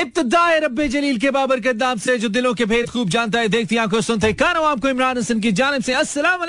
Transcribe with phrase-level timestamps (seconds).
[0.00, 3.48] इब्तदाए रब्बे जलील के बाबर के दाम से, जो दिलों के भेद खूब जानता है,
[3.48, 6.40] देखती आँखों सुनते कानों आपको इमरान हसन की जानब से। अस्सलाम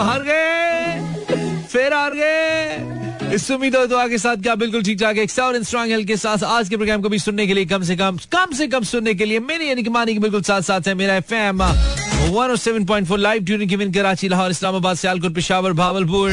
[0.00, 5.18] हार गए। फिर हार गए। इस उम्मीद और दुआ के साथ क्या बिल्कुल ठीक ठाक
[5.18, 7.82] एक साउंड स्ट्रॉन्ग हेल्थ के साथ आज के प्रोग्राम को भी सुनने के लिए, कम
[7.82, 10.62] से कम कम से कम सुनने के लिए मेरी, यानी कि मानी के बिल्कुल साथ
[10.62, 11.62] साथ है Mera FM
[12.32, 16.30] 107.4 live tuning Karachi, Lahore, Islamabad, Sialkot, Peshawar, Bahawalpur.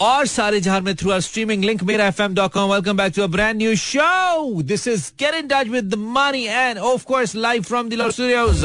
[0.00, 3.12] और सारे जहाँ में through our streaming link Mera F M dot com welcome back
[3.16, 7.04] to a brand new show this is get in touch with the money and of
[7.04, 8.64] course live from Dil studios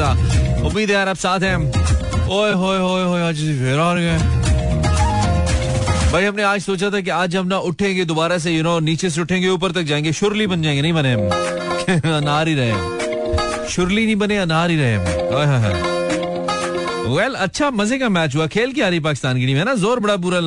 [0.64, 1.84] उम्मीद है यार आप साथ हैं।
[2.28, 4.18] ओए, होए होए होए, आज फिर आ गए।
[6.12, 9.10] भाई, हमने आज सोचा था कि आज हम ना उठेंगे दोबारा से यू नो नीचे
[9.10, 11.20] से उठेंगे, ऊपर तक जाएँगे। शुरली बन जाएँगे, नहीं बने हम।
[12.16, 15.93] अनार ही रहे। शुरली नहीं बने, अनार ही रहे हम।
[17.06, 19.74] वेल अच्छा मज़े का मैच हुआ। खेल की आ रही पाकिस्तान की टीम है ना?
[19.74, 20.40] ज़ोर बड़ा बुरा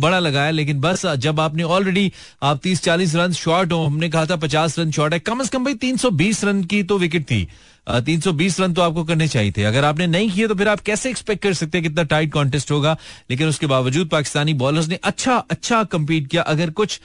[0.00, 4.26] बड़ा लगाया लेकिन बस जब आपने ऑलरेडी आप तीस चालीस रन शॉर्ट हो, हमने कहा
[4.26, 6.98] था पचास रन शॉर्ट है, कम अज कम भाई तीन सौ बीस रन की तो
[6.98, 7.46] विकेट थी।
[7.88, 10.68] तीन सौ बीस रन तो आपको करने चाहिए थे। अगर आपने नहीं किए तो फिर
[10.68, 12.96] आप कैसे एक्सपेक्ट कर सकते हैं कितना टाइट कॉन्टेस्ट होगा?
[13.30, 17.00] लेकिन उसके बावजूद पाकिस्तानी बॉलर्स ने अच्छा अच्छा कंपीट किया। अगर कुछ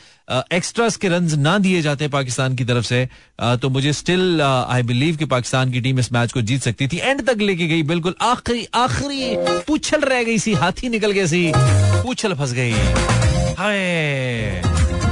[0.54, 3.08] एक्स्ट्रास के रन ना दिए जाते पाकिस्तान की तरफ़ से
[3.62, 6.98] तो मुझे स्टिल आई बिलीव कि पाकिस्तान की टीम इस मैच को जीत सकती थी।
[6.98, 9.36] एंड तक लेके गई, बिल्कुल आखिरी आखिरी
[9.68, 12.72] पूछल रह गई सी, हाथी निकल गया सी, पूछल फंस गई।
[13.54, 14.62] Hi!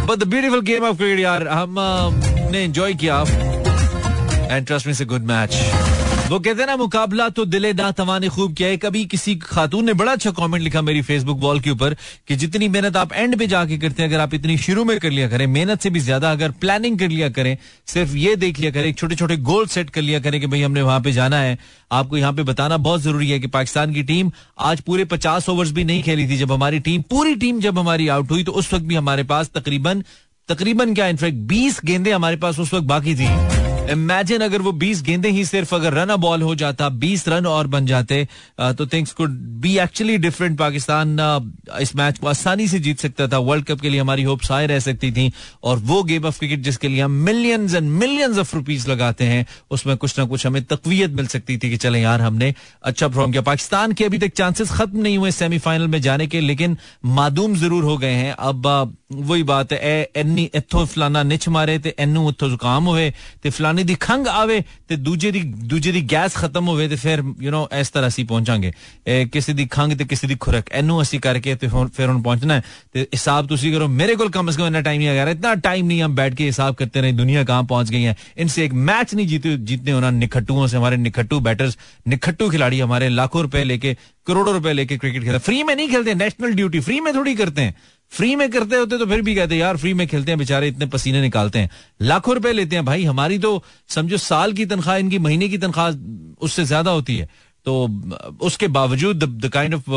[0.05, 1.75] But the beautiful game of cricket यार। हम
[2.51, 3.23] ने एंजॉय किया।
[4.51, 5.59] And trust me good match
[6.29, 9.35] वो कहते हैं ना, मुकाबला तो दिले दा तवा ने खूब किया है। कभी किसी
[9.37, 11.95] खातून ने बड़ा अच्छा कमेंट लिखा मेरी फेसबुक वॉल के ऊपर
[12.27, 15.09] कि जितनी मेहनत आप एंड पे जाके करते हैं, अगर आप इतनी शुरू में कर
[15.09, 17.57] लिया करें, मेहनत से भी ज़्यादा अगर प्लानिंग कर लिया करें,
[17.87, 20.81] सिर्फ़ ये देख लिया करें छोटे छोटे गोल सेट कर लिया करें कि भाई हमने
[20.81, 21.57] वहाँ पे जाना है।
[21.91, 25.71] आपको यहाँ पे बताना बहुत ज़रूरी है कि पाकिस्तान की टीम आज पूरे पचास ओवर्स
[25.71, 28.73] भी नहीं खेली थी। जब हमारी टीम पूरी टीम जब हमारी आउट हुई तो उस
[28.73, 30.03] वक्त भी हमारे पास तकरीबन
[30.49, 33.27] तकरीबन क्या इनफैक्ट बीस गेंदे हमारे पास उस वक्त बाकी थी।
[33.91, 37.67] इमेजिन अगर वो 20 गेंदे ही सिर्फ़ अगर रन बॉल हो जाता 20 रन और
[37.67, 38.27] बन जाते
[38.59, 41.17] तो things could be actually different Pakistan
[41.81, 44.67] इस मैच को आसानी से जीत सकता था। वर्ल्ड कप के लिए हमारी होप्स हाई
[44.67, 45.31] रह सकती थी
[45.63, 49.45] और वो गेम ऑफ़ क्रिकेट जिसके लिए हम millions and millions of rupees लगाते हैं,
[49.71, 53.31] उसमें कुछ ना कुछ हमें तकवीत मिल सकती थी कि चले यार हमने अच्छा परफॉर्म
[53.31, 57.55] किया। पाकिस्तान के अभी तक चांसेस खत्म नहीं हुए सेमीफाइनल में जाने के, लेकिन मादूम
[57.55, 62.49] ज़रूर हो गए हैं। अब वही बात है इथो फलाना निच मारे, ते एनू उथो
[62.49, 63.09] जुकाम हुए,
[63.43, 67.24] ते फलानी दी खंग आवे ते दूजे दी दूजे दी गैस खत्म होवे ते फिर
[67.40, 68.72] यू नो इस तरह ਅਸੀਂ ਪਹੁੰਚਾਂਗੇ
[69.32, 72.62] ਕਿਸੇ ਦੀ ਖੰਗ ਤੇ ਕਿਸੇ ਦੀ ਖੁਰਕ ਇਹਨੂੰ ਅਸੀਂ ਕਰਕੇ ਤੇ ਫਿਰ ਹੁਣ पहुंचना है
[72.92, 75.86] ਤੇ हिसाब ਤੁਸੀਂ करो मेरे को कम से कम इतना टाइम नहीं आ इतना टाइम
[75.86, 79.14] नहीं हम बैठ के हिसाब करते रहे दुनिया कहाँ पहुंच गई है इनसे एक मैच
[79.14, 81.76] नहीं जीते जीतने होना निखट्टुओं से हमारे निखट्टू बैटर्स
[82.08, 83.94] निखट्टू खिलाड़ी हमारे लाखों रुपए लेके
[84.26, 87.62] करोड़ों रुपए लेके क्रिकेट खेलते फ्री में नहीं खेलते नेशनल ड्यूटी फ्री में थोड़ी करते
[87.62, 87.74] हैं
[88.11, 90.85] फ्री में करते होते तो फिर भी कहते यार फ्री में खेलते हैं बेचारे इतने
[90.87, 91.69] पसीने निकालते हैं।
[92.01, 95.89] लाखों रुपए लेते हैं। भाई हमारी तो समझो साल की तनख्वाह इनकी महीने की तनख्वाह
[96.41, 97.29] उससे ज़्यादा होती है।
[97.65, 97.87] तो
[98.41, 99.89] उसके बावजूद the kind of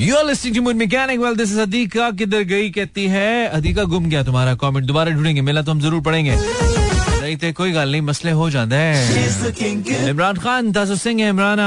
[0.02, 3.84] You are listening to mood mechanic well this is Hadiqa किधर गई कहती है अदीका
[3.92, 7.92] गुम गया तुम्हारा कमेंट दोबारा ढूंढेंगे। मिला तो हम ज़रूर पढ़ेंगे। नहीं थे कोई गल
[7.92, 11.60] नहीं, मसले हो जाते हैं। इमरान खान, दासु सिंह इमरान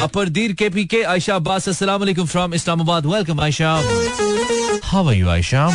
[0.00, 3.06] अपर दीर के पी के आयशा अब्बास, अस्सलाम वालेकुम from Islamabad.
[3.06, 3.70] Welcome Ayesha.
[4.84, 5.68] How are you Ayesha?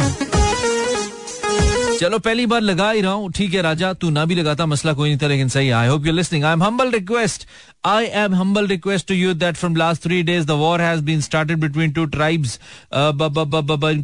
[2.00, 4.94] चलो पहली बार लगा ही रहा हूँ ठीक है राजा तू ना भी लगाता मसला
[4.94, 7.46] कोई नहीं था लेकिन सही I hope you listening I am humble request
[7.88, 11.60] am humble request to you that from last three days the war has been started
[11.60, 12.60] between two tribes.
[12.92, 13.13] Uh,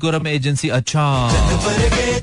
[0.04, 0.70] Kuram agency.
[0.70, 1.04] अच्छा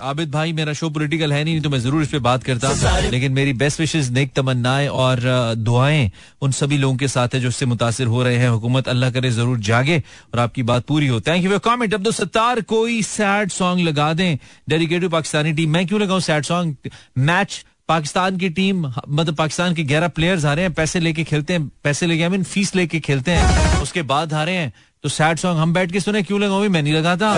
[0.03, 3.33] आबिद भाई, मेरा शो पॉलिटिकल है नहीं तो मैं ज़रूर इस पे बात करता। लेकिन
[3.33, 5.21] मेरी बेस्ट विशेष नेक तमन्नाएँ और
[5.59, 6.11] दुआएँ
[6.43, 9.31] उन सभी लोगों के साथ है जो इससे मुतासर हो रहे हैं। हुकूमत अल्लाह करे,
[9.31, 10.03] ज़रूर जागे
[10.35, 14.39] और आपकी बात पूरी हो। Thank you comment Abdul Sattar कोई सैड सॉन्ग लगा दें।
[14.69, 16.91] डेडिकेटेड पाकिस्तानी टीम मैं क्यों लगाऊँ सैड सॉन्ग
[17.21, 21.53] मैच पाकिस्तान की टीम मतलब पाकिस्तान के ग्यारह प्लेयर्स आ रहे हैं, पैसे लेके खेलते
[21.53, 24.73] हैं, पैसे लेके आई मीन फ़ीस लेके खेलते हैं, उसके बाद आ रहे हैं।
[25.03, 27.31] तो सैड सॉन्ग हम बैठ के सुने क्यों लगाओ मैं नहीं लगाता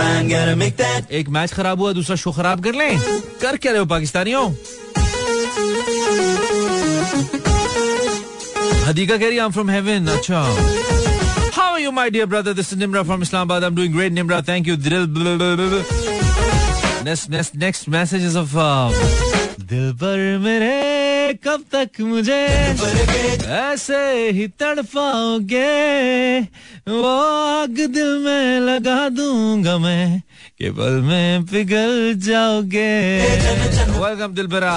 [1.18, 2.88] एक मैच खराब हुआ दूसरा शो खराब कर ले
[3.42, 4.48] कर क्या रहे हो पाकिस्तानियों
[8.88, 10.42] हदीका कह रही आई एम फ्रॉम हेवन अच्छा
[11.56, 12.52] How are you, my dear brother?
[12.58, 13.64] This is Nimra from Islamabad.
[13.66, 14.38] I'm doing great, Nimra.
[14.48, 14.76] Thank you.
[17.08, 18.90] Next, next, next message is of uh,
[19.70, 20.93] दिल पर मेरे
[21.44, 22.40] कब तक मुझे
[23.54, 25.60] ऐसे ही तड़पाओगे?
[26.88, 27.12] वो
[27.60, 30.20] आग दिल में लगा दूँगा मैं
[30.58, 32.90] केवल में पिघल जाओगे।
[33.98, 34.76] वेलकम दिल बरा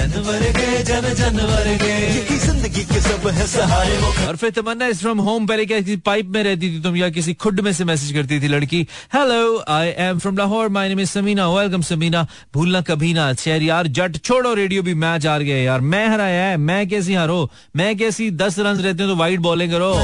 [0.00, 5.18] जानवर के, जन जानवर के। ज़िंदगी के सब है सहारे और फिर तमन्ना इज़ फ्रॉम
[5.20, 8.12] होम पहले क्या किसी पाइप में रहती थी तुम या किसी खुड में से मैसेज
[8.12, 8.80] करती थी लड़की।
[9.14, 13.62] Hello I am from Lahore my name is Samina welcome Samina भूलना कभी ना शेर
[13.62, 17.50] यार जट, छोड़ो रेडियो भी मैच हार गए यार। मैं हराया है, मैं कैसी हारो?
[17.76, 19.94] मैं कैसी दस रन रहते हो तो वाइट बॉलिंग करो।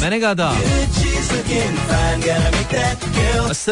[0.00, 0.50] मैंने कहा था।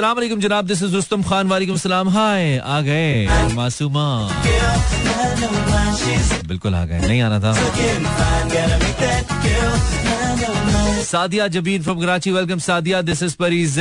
[0.07, 4.07] वालेकुम जनाब दिस इज़ रुस्तम खान। वालेकुम सलाम। हाय आ गए। मासूमा।
[6.47, 7.53] बिल्कुल आ गए, नहीं आना था।
[11.07, 13.79] Sadia Jabeen from Karachi welcome Sadia this is Pareez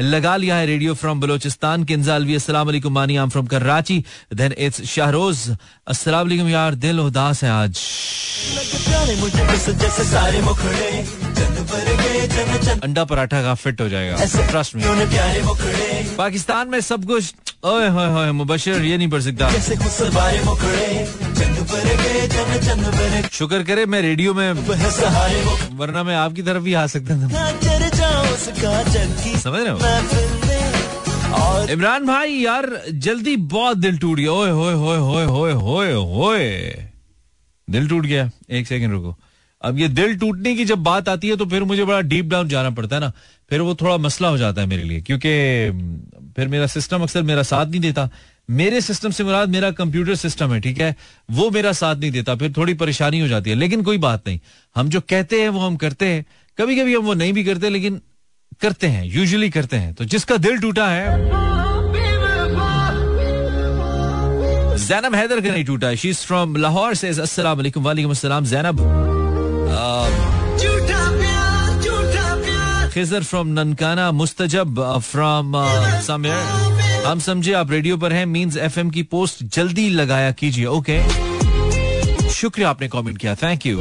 [0.00, 4.82] लगा लिया है रेडियो फ्रॉम बलोचिस्तान किंजालवी अस्सलाम वालेकुम, Mani I from Karachi then it's
[4.84, 5.38] Shahroz
[5.86, 7.74] अस्सलाम वालेकुम यार, दिल उदास है आज।
[12.82, 14.16] अंडा पराठा का फिट हो जाएगा।
[14.50, 14.84] ट्रस्ट में
[16.16, 17.34] पाकिस्तान में सब कुछ,
[17.64, 19.50] ओए होए होए, मुबशर, ये नहीं पढ़ सकता।
[23.32, 24.52] शुक्र करे मैं रेडियो में,
[25.76, 27.50] वरना मैं आपकी तरफ़ भी आ सकता था।
[29.38, 29.78] समझ रहे हो?
[31.70, 36.74] इमरान भाई, यार, जल्दी बहुत दिल टूट गया। ओए होए होए होए होए होए होए।
[37.70, 39.18] दिल टूट गया। एक सेकंड रुको।
[39.64, 42.48] अब ये दिल टूटने की जब बात आती है तो फिर मुझे बड़ा डीप डाउन
[42.48, 43.12] जाना पड़ता है ना।
[43.50, 45.30] फिर वो थोड़ा मसला हो जाता है मेरे लिए, क्योंकि
[46.36, 48.08] फिर मेरा सिस्टम अक्सर मेरा साथ नहीं देता।
[48.50, 50.94] मेरे सिस्टम से मुराद मेरा कंप्यूटर सिस्टम है, ठीक है?
[51.30, 54.40] वो मेरा साथ नहीं देता, फिर थोड़ी परेशानी हो जाती है। लेकिन कोई बात नहीं,
[54.76, 56.24] हम जो कहते हैं, वो हम करते हैं।
[56.58, 58.00] कभी कभी हम वो नहीं भी करते, लेकिन
[58.60, 61.42] करते हैं यूजुअली करते हैं। तो जिसका दिल टूटा है
[64.78, 68.80] जैनब हैदर का नहीं टूटा। शी इज़ फ्रॉम लाहौर से वालेकुम अस्सलाम जैनब
[72.94, 75.56] खिजर फ्रॉम ननकाना मुस्तजब फ्रॉम
[77.06, 81.00] हम समझे, आप रेडियो पर हैं मींस एफएम की पोस्ट जल्दी लगाया कीजिए ओके
[82.30, 83.78] शुक्रिया, आपने कमेंट किया thank you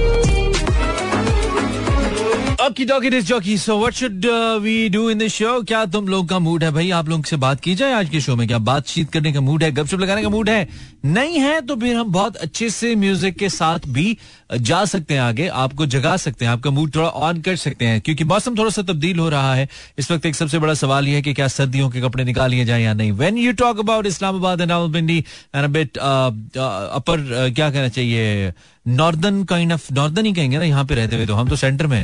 [2.64, 4.26] okay dokey this jockey so what should
[4.62, 6.90] we do in this show क्या तुम लोग का मूड है भाई?
[6.92, 9.64] आप लोगों से बात की जाए आज के शो में। क्या बातचीत करने का मूड
[9.64, 9.72] है?
[9.72, 10.68] गपशप लगाने का मूड है?
[11.06, 14.18] नहीं है तो फिर हम बहुत अच्छे से म्यूज़िक के साथ भी
[14.54, 18.00] जा सकते हैं आगे। आपको जगा सकते हैं। आपका मूड थोड़ा ऑन कर सकते हैं।
[18.02, 19.68] क्योंकि मौसम थोड़ा सा तब्दील हो रहा है।
[19.98, 22.66] इस वक्त एक सबसे बड़ा सवाल यह है कि क्या सर्दियों के कपड़े निकाल लिए
[22.66, 23.12] जाए या नहीं?
[23.14, 25.18] When you talk about Islamabad and Rawalpindi
[25.56, 28.54] and bit upper क्या कहना चाहिए?
[28.86, 31.88] नॉर्दर्न काइंड ऑफ़ नॉर्दर्न ही कहेंगे ना, यहाँ पे रहते हुए तो। हम तो सेंटर
[31.88, 32.04] में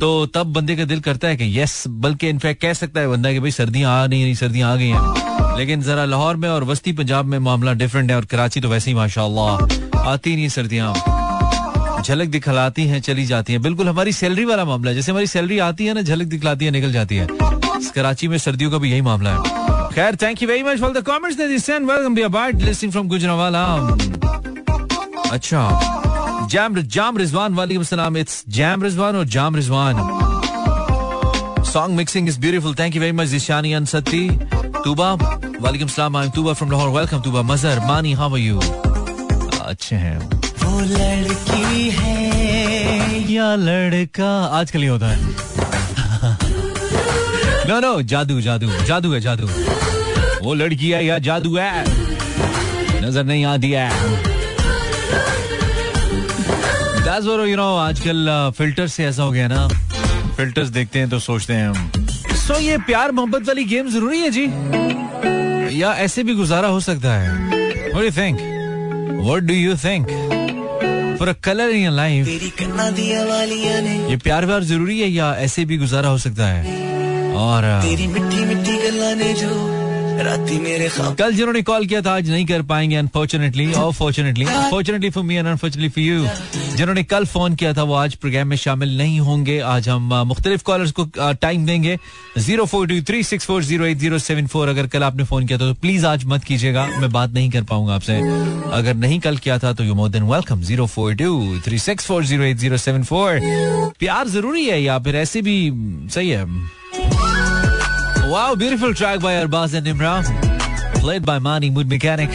[0.00, 3.32] तो तब बंदे का दिल करता है कि यस बल्कि इनफैक्ट कह सकता है बंदा
[3.32, 6.64] कि भाई सर्दियाँ आ नहीं रही, सर्दियाँ आ गई हैं। लेकिन जरा लाहौर में और
[6.64, 10.92] वस्ती पंजाब में मामला डिफरेंट है और कराची तो वैसे ही माशाल्लाह आती नहीं सर्दियाँ।
[12.02, 15.58] झलक दिखलाती हैं, चली जाती हैं। बिल्कुल हमारी सैलरी वाला मामला है। जैसे हमारी सैलरी
[15.58, 17.26] आती है ना, झलक दिखलाती है, निकल जाती है।
[17.94, 21.02] कराची में सर्दियों का भी यही मामला है। खैर thank you very much for the
[21.02, 23.64] comments that you send welcome be about listening from Gujranwala
[25.30, 25.68] अच्छा।
[26.50, 29.94] जैम जाम रिजवान वालेकुम सलाम इट्स जैम रिजवान और जाम Rizwan
[31.72, 34.28] song mixing is beautiful thank you very much जिशानी अनसती
[34.84, 35.12] तूबा
[35.60, 38.60] वालेकुम सलाम I am Tooba from Lahore welcome Tooba Mazhar Mani how are you
[39.60, 40.18] अच्छे हैं
[40.64, 44.44] वो लड़की है या लड़का?
[44.44, 45.18] आजकल ही होता है।
[47.68, 49.48] नो नो जादू जादू जादू है जादू।
[50.42, 51.84] वो लड़की है या जादू है?
[53.04, 54.33] नज़र नहीं आती है।
[57.14, 58.28] That's what, you know, आजकल
[58.58, 59.66] फ़िल्टर से ऐसा हो गया ना
[60.36, 61.90] फिल्टर्स देखते हैं तो सोचते हैं हम।
[62.36, 64.44] सो ये प्यार मोहब्बत वाली गेम ज़रूरी है जी?
[65.80, 67.28] या ऐसे भी गुजारा हो सकता है?
[67.92, 68.40] What do you think?
[69.28, 70.10] What do you think?
[71.20, 72.28] For a color in your life,
[74.10, 77.32] ये प्यार व्यार ज़रूरी है या ऐसे भी गुजारा हो सकता है?
[77.44, 79.50] और तेरी मिट्टी मिट्टी गल्ला ने जो
[80.14, 85.46] कल जिन्होंने कॉल किया था, आज नहीं कर पाएँगे अनफॉर्चुनेटली और fortunately for me and
[85.46, 89.58] unfortunately for you जिन्होंने कल फ़ोन किया था, वो आज प्रोग्राम में शामिल नहीं होंगे।
[89.60, 91.96] आज हम मुख्तलिफ़ कॉलर्स को टाइम देंगे।
[92.38, 95.46] Zero four two three six four zero eight zero seven four अगर कल आपने फ़ोन
[95.46, 98.16] किया था तो प्लीज़ आज मत कीजिएगा। मैं बात नहीं कर पाऊँगा आपसे।
[98.72, 102.06] अगर नहीं कल किया था तो you more then welcome zero four two three six
[102.06, 103.40] four zero eight zero seven four
[103.98, 105.70] प्यार ज़रूरी है, या फिर ऐसे भी,
[106.10, 106.44] सही है।
[108.32, 110.24] Wow, beautiful track by Arbaz and Imran.
[111.00, 112.30] Played by Mani Mood Mechanic.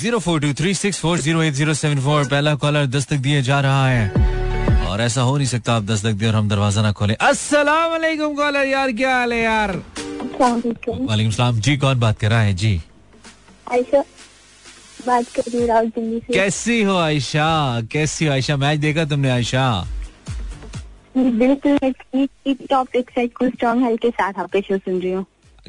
[0.00, 4.10] 0423640807 पहला कॉलर दस्तक दिए जा रहा है
[4.88, 8.34] और ऐसा हो नहीं सकता आप दस्तक दिए और हम दरवाज़ा ना खोले अस्सलाम वालेकुम
[8.36, 9.70] कॉलर यार क्या हाल है यार
[10.40, 12.80] वालेकुम सलाम जी कौन बात कर रहा है जी
[13.72, 14.00] आयशा
[15.06, 17.48] बात कर रही हूँ कैसी हो आयशा
[17.92, 19.64] कैसी हो आयशा मैच देखा तुमने आयशा
[21.16, 21.78] बिल्कुल
[22.70, 25.24] टॉप एक को स्ट्रॉन्ग हेल्थ के साथ आपके शो सुन रही हूँ।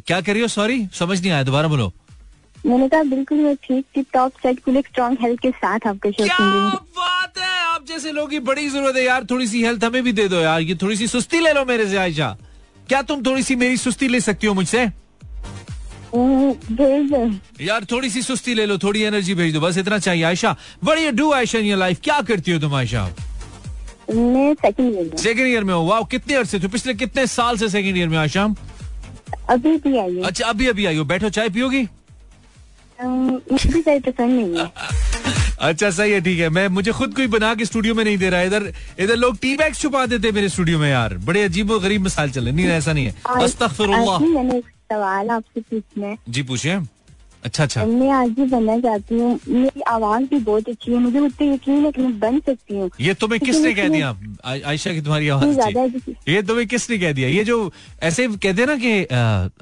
[0.08, 0.48] क्या कर रही हो?
[0.48, 1.92] सॉरी समझ नहीं आया दोबारा बोलो।
[2.66, 6.25] मैंने कहा बिल्कुल मैं ठीक tip top set cool strong health के साथ आपके शो
[6.25, 7.63] सुन रही हूँ। बात है!
[7.66, 10.39] आप जैसे लोगों की बड़ी ज़रूरत है यार थोड़ी सी हेल्थ हमें भी दे दो
[10.42, 12.36] यार ये थोड़ी सी सुस्ती ले लो मेरे से आयशा
[12.89, 14.84] क्या तुम थोड़ी सी मेरी सुस्ती ले सकती हो मुझसे?
[17.62, 20.56] यार थोड़ी सी सुस्ती ले लो थोड़ी एनर्जी भेज दो बस इतना चाहिए Ayesha.
[20.84, 23.10] What you do Ayesha in your life क्या करती हो तुम आयशा?
[24.10, 26.68] मैं सेकंड ईयर में। सेकंड ईयर में हो। वाह कितने अरसे थे?
[26.68, 28.44] पिछले कितने साल से सेकंड ईयर में आशा
[29.50, 31.88] अभी भी आई अच्छा अभी अभी आई हो। बैठो चाय पियोगी?
[33.00, 34.72] मुझे चाय पसंद नहीं है।
[35.62, 38.30] अच्छा सही है ठीक है। मैं मुझे खुद कोई बना के स्टूडियो में नहीं दे
[38.30, 41.80] रहा। इधर इधर लोग टी बैग छुपा देते मेरे स्टूडियो में यार। बड़े अजीब और
[41.80, 43.12] गरीब मिसाल चले नहीं ऐसा नहीं है।
[44.92, 46.80] सवाल आपसे पूछना है। जी पूछिए।
[47.46, 51.20] अच्छा अच्छा। मैं आज भी बनना चाहती हूँ। मेरी आवाज़ भी बहुत अच्छी है। मुझे
[51.20, 54.10] उतने यकीन है कि मैं बन सकती हूँ। ये तुम्हें किसने कह दिया?
[54.46, 57.29] आयशा की तुम्हारी आवाज़ अच्छी ये तुम्हें किसने कह दिया?
[57.29, 57.72] ये जो
[58.03, 58.91] ऐसे कहते हैं ना कि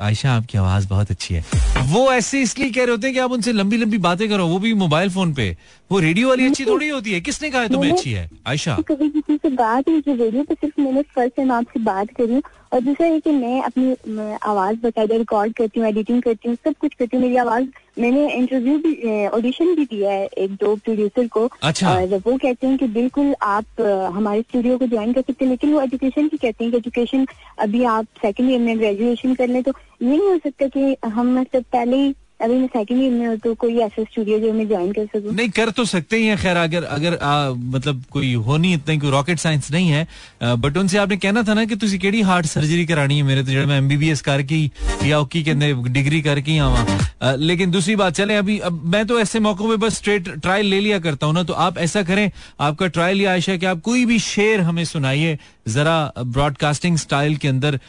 [0.03, 1.43] आयशा आपकी आवाज़ बहुत अच्छी है।
[1.91, 4.59] वो ऐसे इसलिए कह रहे होते हैं कि आप उनसे लंबी लंबी बातें करो। वो
[4.59, 5.55] भी मोबाइल फ़ोन पे।
[5.91, 8.29] वो रेडियो वाली अच्छी थोड़ी होती है। किसने कहा है तुम्हें अच्छी है?
[8.47, 12.41] आयशा। कभी किसी से बात हुई रेडियो पे सिर्फ़ मैंने फ़र्स्ट टाइम आपसे बात करी।
[12.75, 16.73] और दूसरा ये कि मैं अपनी आवाज़ बकायदा रिकॉर्ड करती हूँ एडिटिंग करती हूँ सब
[16.79, 17.65] कुछ करती हूँ। मेरी आवाज़
[17.99, 22.67] मैंने इंटरव्यू भी ऑडिशन भी दिया है एक दो प्रोड्यूसर को। अच्छा। और वो कहते
[22.67, 23.81] हैं कि बिल्कुल आप
[24.15, 27.25] हमारे स्टूडियो को ज्वाइन कर सकते हैं लेकिन वो एजुकेशन की कहते हैं कि एजुकेशन
[27.59, 31.33] अभी आप सेकेंड ईयर में ग्रेजुएशन कर लें तो ये नहीं हो सकता कि हम
[31.39, 34.67] मतलब पहले ही अभी मैं सेकंड ईयर में हूँ तो कोई ऐसा स्टूडियो जो मैं
[34.67, 35.33] ज्वाइन कर सकूँ?
[35.33, 38.95] नहीं कर तो सकते ही हैं खैर अगर अगर आ, मतलब कोई हो नहीं इतना
[38.99, 40.07] कोई रॉकेट साइंस नहीं है
[40.43, 43.51] बट उनसे आपने कहना था ना कि तुम केड़ी हार्ट सर्जरी करानी है मेरे तो
[43.51, 44.59] जब मैं एमबीबीएस करके
[45.07, 49.05] या ओकी के अंदर डिग्री करके ही आवा। लेकिन दूसरी बात चले अभी अब मैं
[49.07, 52.03] तो ऐसे मौकों में बस स्ट्रेट ट्रायल ले लिया करता हूँ ना तो आप ऐसा
[52.03, 55.37] करें आपका ट्रायल ये आयशा कि आप कोई भी शेर हमें सुनाइए
[55.67, 57.79] जरा ब्रॉडकास्टिंग स्टाइल के अंदर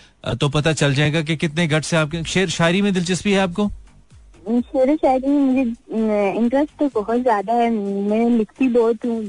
[0.40, 3.70] तो पता चल जाएगा कि कितने घट से आपके शेर शायरी में दिलचस्पी है आपको?
[4.46, 9.24] शेर शायरी में मुझे इंटरेस्ट तो बहुत ज़्यादा है। मैं लिखती बहुत हूँ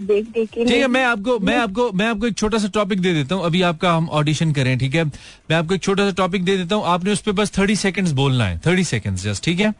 [0.00, 3.00] देख देख के ठीक है मैं आपको मैं आपको मैं आपको एक छोटा सा टॉपिक
[3.00, 5.04] दे देता हूँ। अभी आपका हम ऑडिशन करें ठीक है?
[5.04, 8.12] मैं आपको एक छोटा सा टॉपिक दे देता हूँ। आपने उस पर बस थर्टी सेकेंड्स
[8.12, 9.72] बोलना है। थर्टी सेकेंड्स जस्ट ठीक है?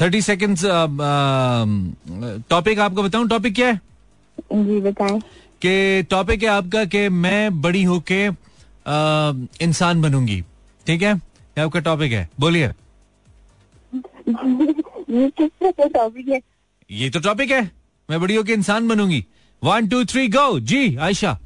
[0.00, 0.62] थर्टी सेकेंड्स
[2.50, 3.28] टॉपिक आपको बताऊँ?
[3.28, 3.80] टॉपिक क्या है?
[4.54, 5.20] जी बताएँ।
[5.62, 8.24] कि टॉपिक है आपका कि मैं बड़ी होके
[9.64, 10.42] इंसान बनूँगी।
[10.86, 11.14] ठीक है?
[11.14, 12.70] ये आपका टॉपिक है। बोलिए।
[14.26, 15.50] ये किस
[15.94, 16.40] टॉपिक है?
[16.90, 17.62] ये तो टॉपिक है।
[18.08, 19.24] मैं बड़ी होकर इंसान बनूँगी।
[19.62, 21.38] One two three go ji Ayesha.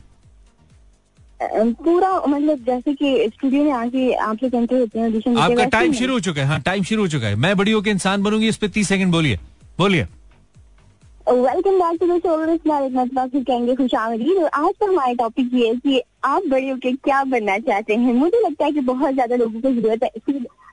[1.42, 6.12] पूरा मतलब जैसे कि स्टूडियो में आके आप लोग एंटर होते हैं आपका टाइम शुरू
[6.12, 8.56] हो चुका है। हाँ टाइम शुरू हो चुका है। मैं बड़ी होकर इंसान बनूँगी इस
[8.56, 9.38] पे तीस सेकंड बोलिए।
[9.78, 10.06] बोलिए।
[11.28, 16.00] Welcome back to the show कहेंगे खुश आमदीद। आज तो हमारा टॉपिक ये है कि
[16.24, 19.70] आप बड़े होकर क्या बनना चाहते हैं। मुझे लगता है कि बहुत ज़्यादा लोगों को
[19.70, 20.10] ज़रूरत है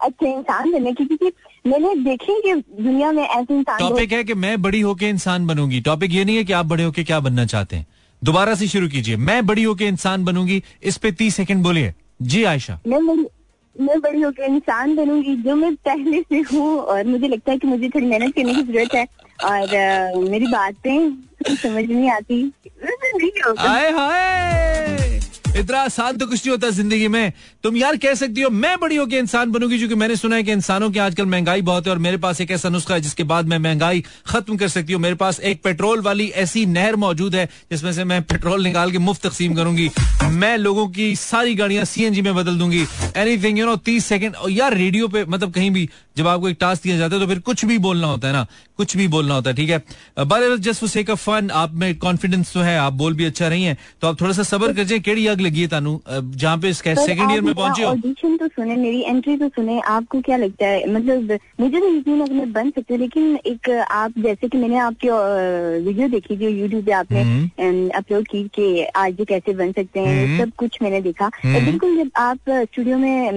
[0.01, 1.31] अच्छे इंसान बनने की क्योंकि
[1.67, 5.81] मैंने देखे कि दुनिया में ऐसे इंसान टॉपिक है कि मैं बड़ी होके इंसान बनूँगी।
[5.81, 7.85] टॉपिक ये नहीं है कि आप बड़े होके क्या बनना चाहते हैं।
[8.21, 12.43] दोबारा से शुरू कीजिए। मैं बड़ी होके इंसान बनूँगी। इस पे तीस सेकंड बोलिए। जी
[12.43, 12.99] आयशा। मैं
[13.75, 17.67] मैं बड़ी होकर इंसान बनूँगी जो मैं पहले से हूँ और मुझे लगता है कि
[17.67, 19.07] मुझे थोड़ी मेहनत करने की ज़रूरत है।
[19.43, 21.11] और मेरी बातें
[21.55, 22.43] समझ नहीं आती।
[22.83, 25.14] नहीं हाय हाय!
[25.55, 27.33] इतना आसान तो कुछ नहीं होता ज़िंदगी में।
[27.63, 30.51] तुम यार कह सकती हो, मैं बड़ी होकर इंसान बनूँगी, क्योंकि मैंने सुना है कि
[30.51, 33.47] इंसानों की आजकल महँगाई बहुत है और मेरे पास एक ऐसा नुस्खा है जिसके बाद
[33.47, 37.45] मैं महँगाई खत्म कर सकती हूँ। मेरे पास एक पेट्रोल वाली ऐसी नहर मौजूद है
[37.71, 39.89] जिसमें से मैं पेट्रोल निकाल के मुफ़्त तकसीम करूँगी।
[40.23, 42.85] मैं लोगों की सारी गाड़ियाँ सीएनजी में बदल दूँगी।
[43.17, 46.83] एनीथिंग यू नो तीस सेकंड यार रेडियो पे मतलब कहीं भी जब आपको एक टास्क
[46.83, 48.45] दिया जाता है तो फिर कुछ भी बोलना होता है ना।
[48.77, 49.77] कुछ भी बोलना होता है, ठीक है?
[50.19, 53.47] But just for sake of fun आप में कॉन्फिडेंस तो है, आप बोल भी अच्छा
[53.47, 56.57] रही है। तो आप थोड़ा सा सबर कर जाए केड़ी अगली लगी है तानू जहाँ
[56.57, 60.37] पे सेकंड ईयर में पहुँचे हो ऑडिशन तो सुने मेरी एंट्री तो सुने आपको क्या
[60.37, 64.47] लगता है मतलब मुझे तो यकीन है मैं बन सकती हूँ लेकिन एक आप जैसे
[64.47, 65.09] कि मैंने आपकी
[65.85, 70.25] वीडियो देखी जो यूट्यूब पे आपने हम्म। अपलोड की कि आज कैसे बन सकते हैं
[70.25, 73.31] हम्म। सब कुछ मैंने देखा हम्म। बिल्कुल जब आप स्टूडियो में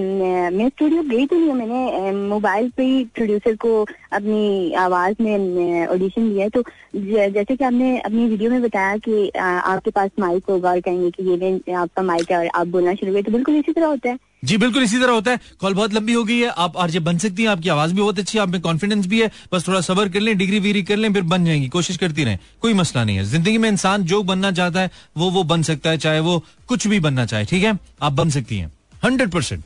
[0.51, 5.87] मैं स्टूडियो गई तो नहीं हूँ, मैंने मोबाइल पे ही प्रोड्यूसर को अपनी आवाज़ में
[5.87, 6.63] ऑडिशन दिया है। तो
[6.97, 11.31] जैसे कि आपने अपनी वीडियो में बताया कि आपके पास माइक होगा और कहेंगे कि
[11.31, 14.09] ये ले आपका माइक है और आप बोलना शुरू हुए तो बिल्कुल इसी तरह होता
[14.09, 17.01] है। जी बिल्कुल इसी तरह होता है। कॉल बहुत लंबी हो गई है। आप आरजे
[17.01, 19.69] बन सकती हैं आपकी आवाज़ भी बहुत अच्छी है आप में कॉन्फिडेंस भी है। बस
[19.69, 22.75] थोड़ा सबर कर लें डिग्री वीरी कर लें फिर बन जाएँगी। कोशिश करती रहें। कोई
[22.75, 25.99] मसला नहीं है। ज़िंदगी में इंसान जो बनना चाहता है वो वो बन सकता है
[25.99, 27.79] चाहे वो कुछ भी बनना चाहे। ठीक है?
[28.03, 28.73] आप बन सकती हैं।
[29.05, 29.65] हंड्रेड परसेंट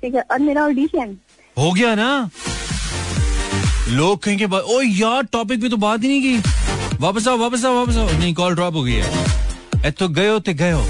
[0.00, 1.18] ठीक है और मेरा ऑडिशन
[1.58, 2.30] हो गया ना?
[3.88, 6.50] लोग कहेंगे "बा- ओ यार टॉपिक पे तो बात ही नहीं की।
[7.00, 9.34] वापस आओ वापस आओ वापस आओ। नहीं कॉल ड्रॉप हो गई है।
[9.86, 10.86] ए तो हो ते हो।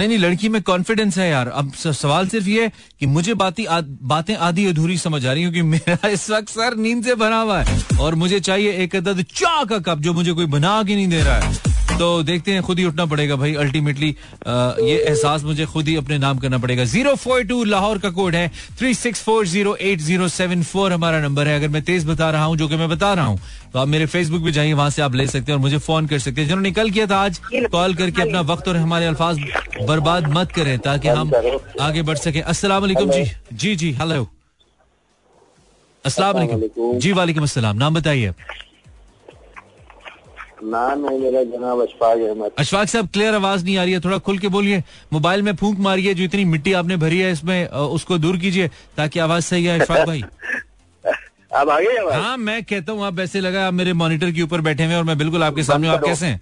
[0.00, 3.66] नहीं नहीं, लड़की में कॉन्फिडेंस है यार। अब सवाल सिर्फ़ ये कि मुझे बाती
[4.02, 7.36] बातें आधी अधूरी समझ आ रही हैं, क्योंकि मेरा इस वक्त सर नींद से भरा
[7.36, 10.94] हुआ है। और मुझे चाहिए एक अदद चा का कप, जो मुझे कोई बना के
[10.94, 11.69] नहीं दे रहा है।
[12.00, 16.18] तो देखते हैं खुद ही उठना पड़ेगा भाई अल्टीमेटली ये एहसास मुझे खुद ही अपने
[16.18, 20.00] नाम करना पड़ेगा। ज़ीरो फोर टू लाहौर का कोड है three six four zero eight
[20.00, 22.88] zero seven four हमारा नंबर है। अगर मैं तेज बता रहा हूँ जो कि मैं
[22.88, 23.38] बता रहा हूँ
[23.72, 26.06] तो आप मेरे फेसबुक पे जाइए वहाँ से आप ले सकते हैं और मुझे फ़ोन
[26.06, 27.40] कर सकते हैं। जिन्होंने कल किया था आज
[27.72, 29.38] कॉल करके अपना वक्त और हमारे अल्फाज
[29.88, 31.32] बर्बाद मत करें ताकि हम
[31.80, 34.26] आगे बढ़ सके। अस्सलाम वालेकुम जी। जी जी हेलो
[36.04, 38.32] अस्सलाम वालेकुम। जी वालेकुम अस्सलाम। नाम बताइए
[40.64, 44.18] नाम है मेरा जनाब अशफाक अहमद। अशफाक साहब क्लियर आवाज़ नहीं आ रही है थोड़ा
[44.18, 48.18] खुल के बोलिए। मोबाइल में फूंक मारिए जो इतनी मिट्टी आपने भरी है इसमें उसको
[48.18, 50.22] दूर कीजिए ताकि आवाज़ सही आए अशफाक भाई।
[51.56, 54.60] आप आ आवाज़ हाँ मैं कहता हूँ आप ऐसे लगा आप मेरे मॉनिटर के ऊपर
[54.60, 56.40] बैठे हुए और मैं बिल्कुल आपके सामने आप कैसे हैं?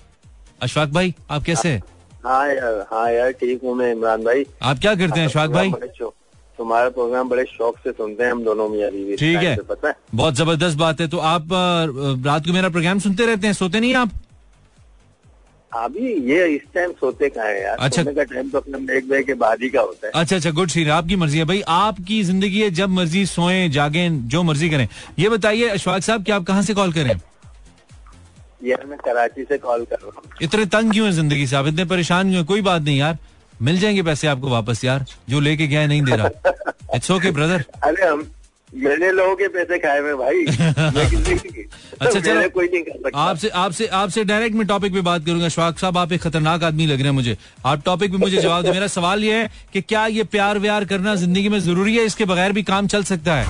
[0.62, 1.82] अशफाक भाई आप कैसे हैं?
[2.24, 5.72] हाँ यार हाँ यार ठीक हूँ मैं इमरान भाई। आप क्या करते हैं अशफाक भाई?
[6.58, 9.94] तुम्हारा प्रोग्राम बड़े शौक से सुनते हैं हम दोनों मियाँ बीवी ठीक है। पता है?
[10.14, 11.48] बहुत ज़बरदस्त बात है। तो आप
[12.26, 13.54] रात को मेरा प्रोग्राम सुनते रहते हैं?
[13.54, 14.10] सोते नहीं आप?
[15.72, 17.76] अभी ये इस टाइम सोते कहाँ है यार?
[17.78, 20.36] अच्छा। सोने का टाइम तो अपने एक बजे के बाद ही का होता है। अच्छा
[20.36, 24.42] अच्छा गुड सीन आपकी मर्ज़ी है। भाई आपकी ज़िंदगी है जब मर्ज़ी सोएँ जागें जो
[24.42, 24.86] मर्ज़ी करें।
[25.18, 27.20] ये बताइए अशफाक साहब कि आप कहाँ से कॉल करें?
[28.64, 31.56] यार मैं कराची से कॉल कर रहा हूँ। इतने तंग क्यों है ज़िंदगी से?
[31.56, 33.18] आप इतने परेशान क्यों कोई बात नहीं यार।
[33.62, 36.28] मिल जाएँगे पैसे आपको वापस यार जो लेके गया है नहीं दे रहा।
[36.94, 38.26] इट्स ओके ब्रदर अरे हम
[38.72, 40.44] मैंने लोगों के पैसे खाए में भाई
[41.98, 45.48] अच्छा चलो। कोई नहीं कर सकता। आपसे आपसे आपसे डायरेक्ट मैं टॉपिक पे बात करूँगा।
[45.48, 48.64] शवाक साहब आप एक खतरनाक आदमी लग रहे हैं मुझे। आप टॉपिक पे मुझे जवाब
[48.64, 52.04] दे। मेरा सवाल ये है कि क्या ये प्यार व्यार करना ज़िंदगी में ज़रूरी है?
[52.04, 53.46] इसके बगैर भी काम चल सकता है।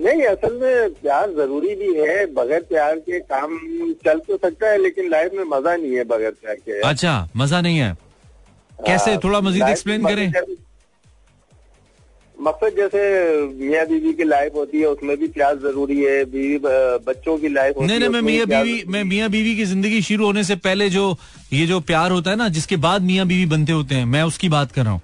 [0.00, 3.58] नहीं असल में प्यार ज़रूरी भी है। बगैर प्यार के काम
[4.04, 7.60] चल तो सकता है लेकिन लाइफ में मज़ा नहीं है बगैर प्यार के। अच्छा मज़ा
[7.60, 7.92] नहीं है।
[8.86, 10.32] कैसे हाँ, थोड़ा मजीद एक्सप्लेन करें?
[12.36, 13.00] मकसद- जैसे
[13.60, 16.58] मियाँ बीवी की लाइफ होती है उसमें भी प्यार ज़रूरी है बीवी
[17.06, 20.00] बच्चों की लाइफ होती नहीं है नहीं मैं मियाँ बीवी मैं मियाँ बीवी की ज़िंदगी
[20.02, 21.04] शुरू होने से पहले जो
[21.52, 24.48] ये जो प्यार होता है ना जिसके बाद मियाँ बीवी बनते होते हैं मैं उसकी
[24.48, 25.00] बात कर रहा हूँ।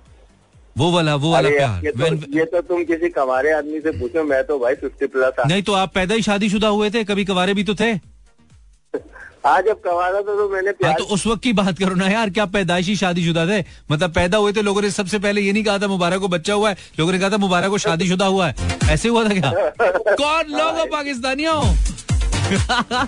[0.78, 4.24] वो वाला वो वाला प्यार। ये तो, ये तो तुम किसी कमारे आदमी से पूछो
[4.24, 7.54] मैं तो भाई फिफ्टी प्लस नहीं तो आप पैदा ही शादीशुदा हुए थे कभी कवारे
[7.54, 7.94] भी तो थे?
[9.44, 12.07] आज जब कमारा था तो मैंने हाँ प्यार तो उस वक्त की बात करो ना
[12.09, 13.64] यार क्या पैदाइशी शादीशुदा थे?
[13.90, 16.55] मतलब पैदा हुए थे लोगों ने सबसे पहले ये नहीं कहा था मुबारक को बच्चा
[16.55, 19.51] हुआ है लोगों ने कहा था मुबारक को शादीशुदा हुआ है। ऐसे हुआ था क्या?
[20.22, 21.62] कौन लोग हो पाकिस्तानियों?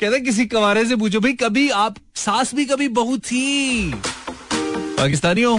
[0.00, 3.92] कहते किसी कवारे से पूछो भाई कभी आप सास भी कभी बहू थी?
[4.54, 5.58] पाकिस्तानियों?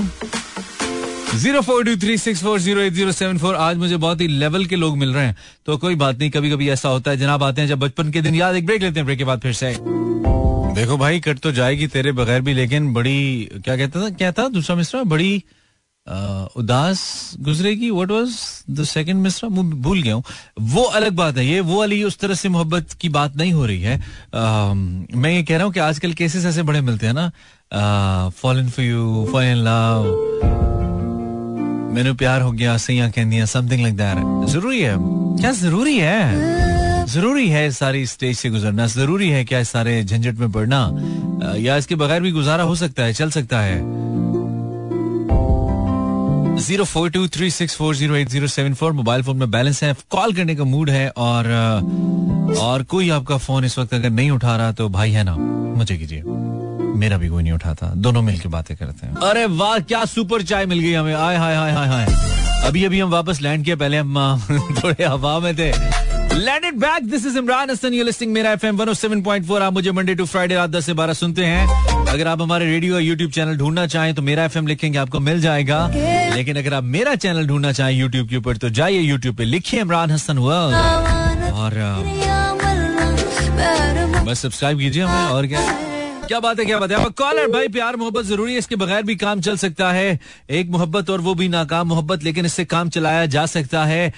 [1.33, 3.55] Zero four two three six four zero eight zero seven four.
[3.55, 6.49] आज मुझे बहुत ही लेवल के लोग मिल रहे हैं। तो कोई बात नहीं कभी
[6.51, 8.99] कभी ऐसा होता है जनाब आते हैं जब बचपन के दिन याद एक ब्रेक लेते
[8.99, 9.75] हैं ब्रेक के बाद फिर से।
[10.75, 14.47] देखो भाई कट तो जाएगी तेरे बगैर भी लेकिन बड़ी क्या कहता था क्या था
[14.49, 15.03] दूसरा मिश्रा?
[15.05, 15.43] बड़ी
[16.07, 17.01] अ, उदास
[17.39, 18.35] गुजरेगी। व्हाट वाज
[18.69, 19.49] द सेकंड मिश्रा?
[19.49, 20.23] भूल गया हूँ।
[20.59, 23.65] वो अलग बात है ये वो वाली उस तरह से मोहब्बत की बात नहीं हो
[23.65, 23.97] रही है।
[24.33, 28.59] अम, मैं ये कह रहा हूँ कि आजकल केसेस ऐसे बड़े मिलते हैं ना। Fall
[28.59, 30.50] in for you fall in love
[31.91, 34.95] मैंने प्यार हो गया, सैया कहदियाँ समथिंग लाइक दैट ज़रूरी है।
[35.41, 37.05] क्या ज़रूरी है?
[37.05, 40.89] ज़रूरी है इस सारी स्टेज से गुजरना। ज़रूरी है क्या इस सारे झंझट में पड़ना?
[41.57, 43.79] या इसके बगैर भी गुजारा हो सकता है, चल सकता है।
[46.57, 48.91] Zero four two three six four zero eight zero seven four.
[48.93, 51.47] Mobile phone में बैलेंस है, कॉल करने का मूड है और
[52.61, 55.35] और कोई आपका फ़ोन इस वक्त अगर नहीं उठा रहा तो भाई है ना,
[55.77, 56.23] मुझे कीजिए।
[56.99, 60.65] मेरा भी कोई नहीं उठाता। दोनों मिलकर बातें करते हैं। अरे वाह, क्या सुपर चाय
[60.65, 62.05] मिल गई हमें। आय हाय हाय हाय हाय।
[62.67, 64.41] अभी अभी हम वापस लैंड किया पहले हम
[64.83, 65.71] थोड़े हवा में थे।
[66.35, 67.09] Land it back.
[67.11, 70.69] This is Imran Hasan you listening Mera FM 107.4 आप मुझे मंडे टू फ्राइडे रात
[70.69, 74.21] 10 से 12 सुनते हैं। अगर आप हमारे रेडियो या यूट्यूब चैनल ढूंढना चाहें तो
[74.21, 75.87] मेरा एफएम लिखेंगे, आपको मिल जाएगा।
[76.35, 79.79] लेकिन अगर आप मेरा चैनल ढूंढना चाहें यूट्यूब के ऊपर तो जाइए यूट्यूब पे लिखिए
[79.81, 81.73] इमरान हसन वर्ल्ड और
[84.25, 85.61] बस सब्सक्राइब कीजिए हमें और क्या?
[86.27, 87.05] क्या बात है क्या बात है?
[87.17, 91.09] कॉलर भाई प्यार मोहब्बत ज़रूरी है इसके बगैर भी काम चल सकता है। एक मोहब्बत
[91.09, 94.13] और वो भी नाकाम मोहब्बत लेकिन इससे काम चलाया जा सकता है।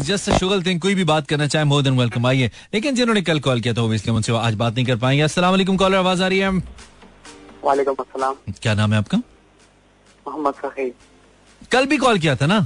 [0.00, 3.40] जस्ट शुगल थिंग कोई भी बात करना चाहे मोर देन वेलकम आइए। लेकिन जिन्होंने कल
[3.40, 6.26] कॉल किया था वो इसलिए मुझसे आज बात नहीं कर पाएँगे। असला कॉलर आवाज़ आ
[6.26, 6.50] रही है?
[7.64, 7.94] वालेकुम
[8.62, 9.22] क्या नाम है आपका?
[10.26, 10.90] मोहम्मद सखी
[11.72, 12.58] कल भी कॉल किया था ना?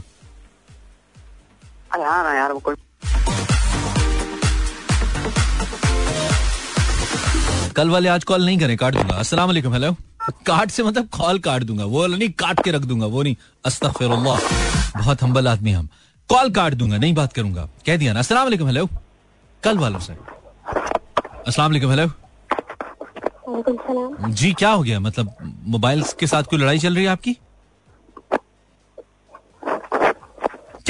[1.93, 2.75] अरे हाँ ना यार वो
[7.77, 9.93] कल वाले आज कॉल नहीं करें काट दूँगा। अस्सलाम वालेकुम हेलो।
[10.47, 14.39] काट से मतलब कॉल काट दूँगा वो नहीं काट के रख दूँगा वो नहीं। अस्तगफिरुल्लाह।
[14.97, 15.89] बहुत हम्बल आदमी हम।
[16.29, 18.89] कॉल काट दूँगा नहीं बात करूँगा। कह दिया ना। अस्सलाम वालेकुम हेलो।
[19.63, 22.07] कल वालों से। अस्सलाम वालेकुम हेलो।
[23.49, 25.01] वालेकुम सलाम। जी क्या हो गया?
[25.01, 25.35] मतलब
[25.67, 27.37] मोबाइल के साथ कोई लड़ाई चल रही है आपकी?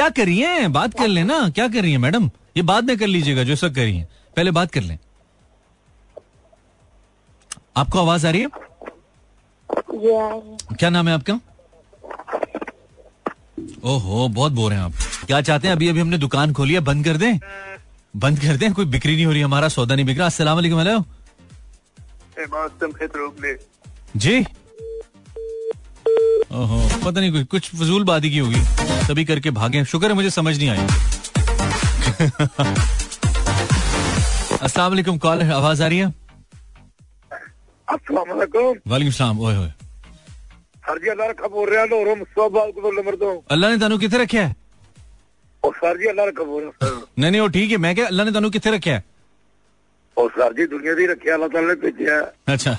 [0.01, 0.73] क्या कर रही हैं?
[0.73, 2.31] बात कर लें ना क्या कर रही हैं मैडम?
[2.57, 4.99] ये बाद में कर लीजिएगा जो सब कर रही हैं। पहले बात कर लें।
[7.77, 8.49] आपको आवाज़ आ रही है?
[10.75, 11.35] क्या नाम है आपका?
[13.85, 14.93] ओहो बहुत बोर हैं आप।
[15.27, 15.75] क्या चाहते हैं?
[15.75, 17.39] अभी अभी हमने दुकान खोली है बंद कर दें?
[18.17, 18.73] बंद कर दें?
[18.73, 20.99] कोई बिक्री नहीं हो रही हमारा सौदा नहीं बिक रहा। अस्सलाम वालेकुम हेलो।
[24.17, 24.47] जी।
[26.51, 28.61] ओहो पता नहीं कोई कुछ फजूल बादी की होगी।
[29.09, 30.79] तभी करके भागे शुक्र है मुझे समझ नहीं आई।
[34.61, 36.09] अस्सलाम वालेकुम कॉल आवाज़ आ रही है?
[37.89, 39.69] अस्सलाम वालेकुम। वालेकुम सलाम ओए होए।
[40.89, 44.19] सर जी अल्लाह रखा बोल रहा लोरो मुस्तफ़ा को नंबर दो अल्लाह ने तानू किथे
[44.23, 44.57] रखा है?
[45.63, 48.07] और सर जी अल्लाह रखा बोल रहा सर। नहीं नहीं वो ठीक है मैं क्या
[48.07, 49.05] अल्लाह ने तानू किथे रखा है?
[50.17, 52.73] और सर जी दुनिया दी रखी अल्लाह ताला ने भेजा है। अच्छा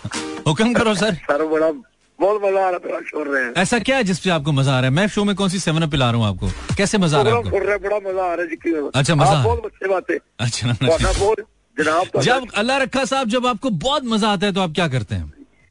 [0.48, 1.72] हुक्म करो सर। सर बड़ा
[2.21, 4.73] बहुत मजा आ रहा है छोड़ रहे हैं ऐसा क्या है जिस पे आपको मजा
[4.73, 6.99] आ रहा है मैं शो में कौन सी सेवन अप पिला रहा हूँ आपको कैसे
[6.99, 8.57] मजा आ रहा है प्रोग्राम आपको छोड़ रहे हैं, बड़ा मजा आ रहा है जी
[8.95, 11.39] अच्छा, मजा आ आप रहा है। बहुत अच्छी बात है अच्छा ਤੁਹਾਡਾ ਬਹੁਤ
[11.77, 14.87] ਜਨਾਬ ਤੁਹਾਡਾ जब अल्लाह रखा साहब जब आपको बहुत मजा आता है तो आप क्या
[14.95, 15.27] करते हैं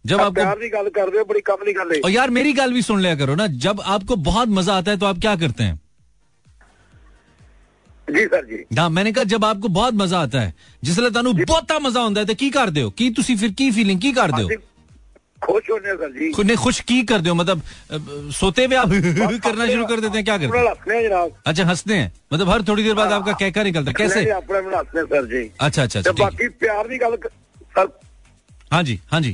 [0.06, 2.36] जब आप प्यार आपको ਦੀ ਗੱਲ ਕਰਦੇ ਹੋ ਬੜੀ ਕੰਮ ਦੀ ਗੱਲ ਹੈ और यार
[2.38, 5.26] मेरी गाल भी सुन लिया करो ना जब आपको बहुत मजा आता है तो आप
[5.26, 5.76] क्या करते हैं
[8.08, 10.50] ਜੀ ਸਰ ਜੀ हाँ मैंने कहा जब आपको बहुत मजा आता है
[10.84, 14.02] जिसले तानू बहुता मजा ਹੁੰਦਾ है तो की कर दो की तुसी फिर की फीलिंग
[14.02, 14.46] की कर दो
[15.40, 17.60] ਅਸੀਂ ਖੁਸ਼ ਹੋਣੇ ਸਰ ਜੀ खुद ने खुश की कर दो मतलब
[17.90, 17.98] अ,
[18.38, 18.94] सोते हुए आप
[19.44, 22.50] करना शुरू कर देते हैं क्या करते ਆਪਣਾ हैं ਹੱਸਨੇ ਜਨਾਬ अच्छा हंसते हैं मतलब
[22.50, 25.42] हर थोड़ी देर बाद आपका कहका निकलता है कैसे ਨਹੀਂ, ਆਪਣੇ ਨੂੰ ਹੱਸਨੇ ਸਰ ਜੀ
[25.60, 27.32] अच्छा अच्छा ਤੇ अच्छा ठीक है। ਬਾਕੀ ਪਿਆਰ ਦੀ ਗੱਲ ਕ-
[27.76, 27.92] ਸਰ
[28.72, 29.34] हाँ जी हाँ जी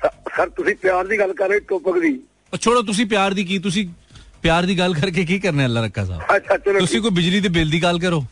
[0.00, 2.12] ਸ- ਸਰ ਤੁਸੀਂ ਪਿਆਰ ਦੀ ਗੱਲ ਕਰ ਰਹੇ ਟੋਪਕ ਦੀ
[2.52, 3.86] ਉਹ ਛੋੜੋ ਤੁਸੀਂ ਪਿਆਰ ਦੀ ਕੀ ਤੁਸੀਂ
[4.42, 7.40] ਪਿਆਰ ਦੀ ਗੱਲ ਕਰਕੇ ਕੀ ਕਰਨਾ ਹੈ ਅੱਲਾ ਰੱਖਾ ਸਾਹਿਬ ਅੱਛਾ ਚਲੋ ਤੁਸੀਂ ਕੋਈ ਬਿਜਲੀ
[7.40, 8.24] ਦੇ ਬਿੱਲ ਦੀ ਗੱਲ ਕਰੋ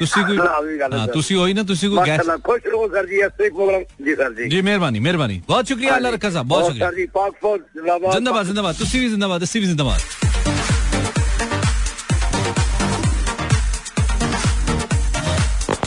[0.00, 2.36] ਤੁਸੀਂ ਕੋਈ ਹਾਂ, ਵੀ ਗੱਲ ਹੈ ਹਾਂ ਸਰ। ਤੁਸੀਂ ਹੋਈ ਨਾ ਤੁਸੀਂ ਕੋਈ ਗੈਸ ਮਾਸ਼ਾਅੱਲਾ
[2.44, 6.10] ਖੁਸ਼ ਰਹੋ ਸਰ ਜੀ ਐਸੇ ਪ੍ਰੋਗਰਾਮ ਜੀ ਸਰ ਜੀ ਜੀ ਮਿਹਰਬਾਨੀ ਮਿਹਰਬਾਨੀ ਬਹੁਤ ਸ਼ੁਕਰੀਆ ਅੱਲਾ
[6.10, 9.42] ਰੱਖਾ ਸਾਹਿਬ ਬਹੁਤ और सर ਸ਼ੁਕਰੀਆ जी पाक फौज जिंदाबाद जिंदाबाद जिंदाबाद ਤੁਸੀਂ ਵੀ ਜ਼ਿੰਦਾਬਾਦ
[9.44, 10.00] ਅਸੀਂ ਵੀ ਜ਼ਿੰਦਾਬਾਦ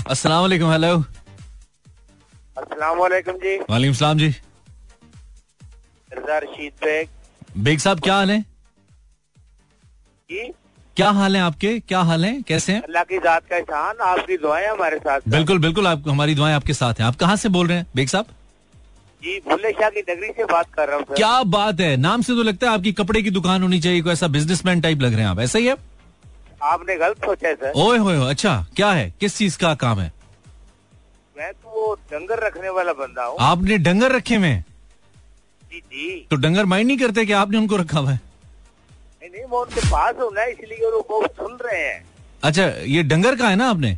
[0.10, 0.92] अस्सलाम वालेकुम हेलो
[2.58, 4.30] अस्सलाम वालेकुम जी वालेकुम सलाम जी
[6.12, 7.10] मिर्जा रशीद बेग
[7.64, 8.40] बेग साहब क्या हाल है
[10.30, 10.42] जी
[10.97, 11.79] क्या हाल है आपके?
[11.81, 12.33] क्या हाल है?
[12.49, 12.81] कैसे हैं?
[12.83, 16.75] अल्लाह की जात का एहसान आपकी दुआएँ हमारे साथ। बिल्कुल बिल्कुल आप हमारी दुआएँ आपके
[16.75, 18.27] साथ हैं। आप कहाँ से बोल रहे हैं बेग साहब?
[19.23, 21.97] जी भुल्ले शाह की नगरी से बात कर रहा हूँ क्या बात है?
[21.97, 25.01] नाम से तो लगता है आपकी कपड़े की दुकान होनी चाहिए कोई ऐसा बिजनेसमैन टाइप
[25.03, 25.77] लग रहे हैं आप। ऐसा ही है?
[26.63, 29.13] आपने गलत सोचा है सर। ओए होए अच्छा क्या है?
[29.21, 30.13] किस चीज़ का काम है?
[31.37, 34.55] मैं तो डंगर रखने वाला बंदा हूँ। आपने डंगर रखे हुए
[35.73, 38.21] जी जी। तो डंगर माइंड नहीं करते कि आपने उनको रखा हुआ है?
[39.29, 42.05] नहीं मैं उनके पास हूँ ना इसलिए वो बहुत सुन रहे हैं।
[42.45, 43.91] अच्छा ये डंगर का है ना आपने?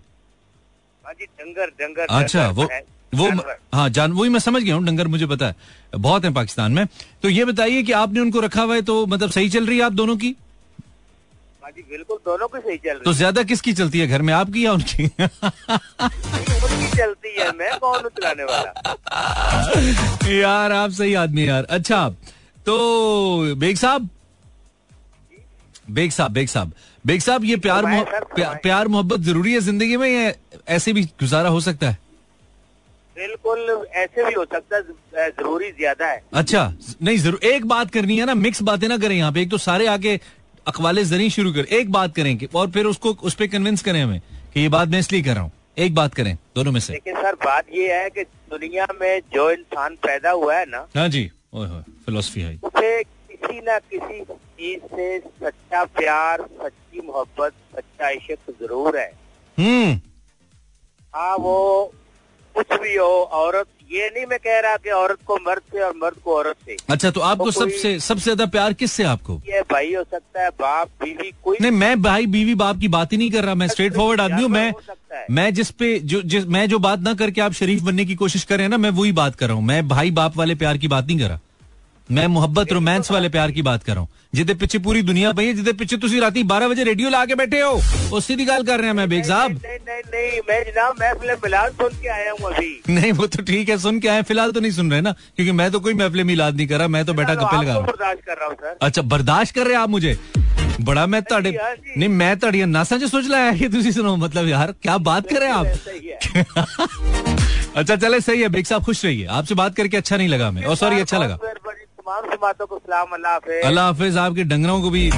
[1.05, 2.69] हाँ जी डंगर डंगर अच्छा वो
[3.15, 3.29] वो
[3.75, 5.55] हाँ जान वही मैं समझ गया हूँ डंगर मुझे पता है।
[5.97, 6.87] बहुत है पाकिस्तान में।
[7.23, 9.85] तो ये बताइए कि आपने उनको रखा हुआ है तो मतलब सही चल रही है
[9.85, 10.35] आप दोनों की?
[11.63, 14.33] हाँ जी बिल्कुल दोनों की सही चल रही तो ज़्यादा किसकी चलती है घर में
[14.35, 15.05] आपकी या उनकी?
[15.05, 20.31] उनकी चलती है मैं कौन हूँ चलाने वाला?
[20.41, 22.09] यार आप सही आदमी यार। अच्छा
[22.67, 24.09] तो बेग साहब
[25.91, 26.73] बेग साहब बेग साहब।
[27.07, 30.33] बेग साहब ये प्यार मोह- प्या, प्यार मोहब्बत ज़रूरी है ज़िंदगी में या
[30.75, 31.99] ऐसे भी गुजारा हो सकता है?
[33.17, 36.73] बिल्कुल ऐसे भी हो सकता है ज़रूरी ज़्यादा है। अच्छा
[37.03, 39.59] नहीं ज़रूर एक बात करनी है ना मिक्स बातें ना करें यहाँ पे। एक तो
[39.59, 40.19] सारे आके
[40.67, 44.03] अखवाले ज़रिए शुरू कर एक बात करें कि और फिर उसको उस पर कन्विंस करें
[44.03, 44.21] हमें
[44.55, 47.15] कि ये बात मैं इसलिए कर रहा हूँ। एक बात करें दोनों में से। लेकिन
[47.15, 51.31] सर बात ये है कि दुनिया में जो इंसान पैदा हुआ है ना हाँ जी
[51.55, 53.03] फिलोसफी है उसे
[53.37, 59.11] किसी न किसी चीज़ से सच्चा प्यार सच्ची मोहब्बत सच्चा इश्क ज़रूर है।
[59.59, 59.93] हम्म।
[61.15, 61.57] हाँ वो
[62.55, 65.93] कुछ भी हो औरत ये नहीं मैं कह रहा कि औरत को मर्द से और
[65.97, 69.35] मर्द को औरत से। अच्छा तो आपको तो सबसे सबसे ज़्यादा प्यार किससे आपको?
[69.49, 73.13] ये भाई हो सकता है बाप बीवी कोई नहीं मैं भाई बीवी बाप की बात
[73.13, 74.73] ही नहीं कर रहा मैं स्ट्रेट फॉरवर्ड आदमी हूँ मैं।
[75.31, 78.45] मैं जिस पे जो जिस मैं जो बात ना करके आप शरीफ बनने की कोशिश
[78.45, 80.79] कर रहे हैं ना मैं वही बात कर रहा हूँ। मैं भाई बाप वाले प्यार
[80.79, 81.41] की बात नहीं कर रहा।
[82.10, 85.46] मैं मोहब्बत रोमांस वाले प्यार की बात कर रहा हूँ जिदे पिछे पूरी दुनिया पई
[85.46, 87.72] है जिदे पिछे तुसी राती 12 बजे रेडियो ला के बैठे हो
[88.10, 91.32] वो सीधी गल कर रहे हैं मैं बेग साहब नहीं नहीं नहीं मैं जनाब महफिल
[91.44, 94.52] मिलाद सुन के आया हूँ अभी नहीं वो तो ठीक है सुन के आए फिलहाल
[94.52, 97.06] तो नहीं सुन रहे ना क्योंकि मैं तो कोई महफिल मिलाद नहीं कर रहा मैं
[97.06, 99.56] तो बैठा चलो, गप्पे लगा आपको रहा हूं। बर्दाश्त कर रहा हूँ सर अच्छा बर्दाश्त
[99.56, 100.18] कर रहे आप मुझे
[100.82, 104.16] बड़ा मैं ਤੁਹਾਡੇ हाँ जी। नहीं मैं ਤੁਹਾਡੀਆਂ ਨਾਸਾਂ 'ਚ ਸੋਚ ਲਾਇਆ ਕਿ ਤੁਸੀਂ ਸੁਣੋ
[104.18, 106.18] मतलब यार क्या बात कर रहे हैं आप सही है
[107.74, 110.64] अच्छा चले सही है बेग साहब खुश रहिए आपसे बात करके अच्छा नहीं लगा हमें
[110.64, 111.38] और सॉरी अच्छा लगा
[113.13, 115.11] अल्लाह हाफिज। अल्लाह हाफिज आपके डंगरों को भी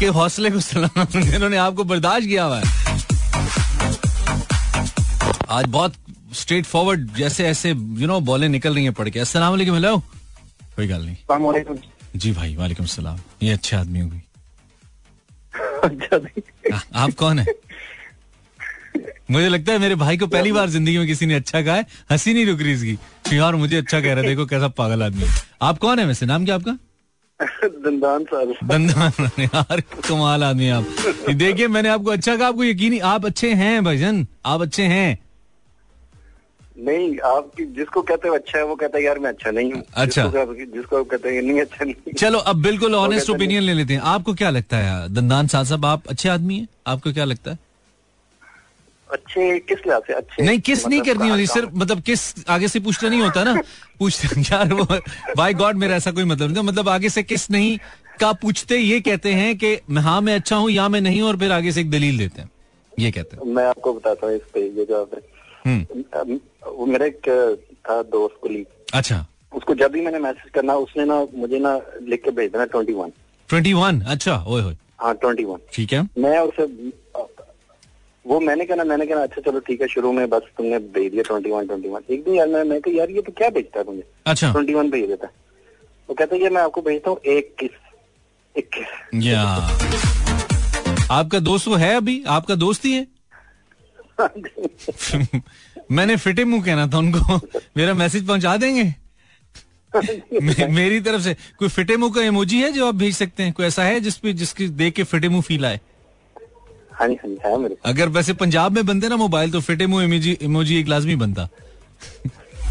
[0.00, 2.64] के हौसले को सलाम जिन्होंने आपको बर्दाश्त किया हुआ है।
[5.50, 5.94] आज बहुत
[6.34, 9.98] स्ट्रेट फॉरवर्ड जैसे ऐसे यू नो बॉलें निकल रही हैं पढ़ के। अस्सलाम वालेकुम हेलो
[10.76, 11.78] कोई गल नहीं।
[12.16, 14.22] जी भाई वालेकुम सलाम। ये अच्छे आदमी होगी
[16.94, 17.46] आप कौन है?
[19.30, 21.86] मुझे लगता है मेरे भाई को पहली बार ज़िंदगी में किसी ने अच्छा कहा है।
[22.10, 25.26] हँसी नहीं रुक रही इसकी। यार मुझे अच्छा कह रहा है देखो कैसा पागल आदमी
[25.62, 26.26] आप कौन है वैसे?
[26.26, 26.76] नाम क्या आपका?
[27.84, 30.86] दंदान सर दंदान यार कमाल आदमी आप।
[31.30, 35.18] देखिए मैंने आपको अच्छा कहा आपको यकीन ही आप अच्छे हैं भाईजान आप अच्छे हैं।
[36.78, 39.82] नहीं आप जिसको कहते हो अच्छा है वो कहता है यार मैं अच्छा नहीं हूँ।
[39.94, 43.94] अच्छा। जिसको जिसको कहते हैं नहीं अच्छा नहीं चलो अब बिल्कुल ऑनेस्ट ओपिनियन ले लेते
[43.94, 44.84] हैं। आपको क्या लगता है?
[44.84, 45.08] यार?
[45.08, 46.68] दंदान साहब आप अच्छे आदमी हैं?
[46.86, 47.58] आपको क्या लगता है?
[49.12, 50.42] अच्छे किस लिहाज से अच्छे?
[50.42, 53.54] नहीं किस नहीं मतलब करनी होती सिर्फ़ मतलब किस आगे से पूछना नहीं होता ना?
[53.98, 54.86] पूछते यार वो
[55.36, 57.78] बाय गॉड मेरा ऐसा कोई मतलब नहीं मतलब आगे से किस नहीं
[58.20, 61.52] का पूछते ये कहते हैं कि हाँ मैं अच्छा हूँ या मैं नहीं और फिर
[61.52, 62.50] आगे से एक दलील देते हैं।
[62.98, 65.20] ये कहते हैं। मैं आपको बताता हूँ इस पे ये जवाब है।
[65.64, 66.38] हम्म।
[66.76, 67.28] वो मेरा एक
[67.88, 72.22] था दोस्त कुलीग अच्छा। उसको जब भी मैंने मैसेज करना उसने ना मुझे ना लिख
[72.24, 73.12] के भेज देना ट्वेंटी वन
[73.48, 74.62] ट्वेंटी वन अच्छा ओए
[75.00, 76.64] हाँ ट्वेंटी वन ठीक है। मैं उसे
[78.26, 81.22] वो मैंने कहना मैंने कहना अच्छा चलो ठीक है शुरू में बस तुमने भेज दिया
[81.22, 83.84] ट्वेंटी वन ट्वेंटी वन एक दिन यार मैं मैं यार ये तो क्या भेजता है
[83.86, 85.32] मुझे अच्छा। ट्वेंटी वन भेज देता है।
[86.08, 87.70] वो कहता है ये मैं आपको भेजता हूँ एक किस
[88.56, 89.42] इक्कीस। या।
[91.10, 92.24] आपका दोस्त वो है अभी?
[92.28, 93.06] आपका दोस्त ही है?
[95.92, 97.36] मैंने फिटे मुँह कहना था उनको।
[97.76, 98.94] मेरा मैसेज पहुँचा देंगे?
[100.42, 103.52] मे- मेरी तरफ़ से कोई फिटे मुँह का इमोजी है जो आप भेज सकते हैं?
[103.52, 105.80] कोई ऐसा है जिसपे जिसकी देख के फिटे मुँह फील आए?
[106.98, 109.86] हाँ जी हाँ जी है मेरे अगर वैसे पंजाब में बनते ना मोबाइल तो फिटे
[109.86, 111.48] मुँह इमोजी इमोजी एक लाजमी बनता।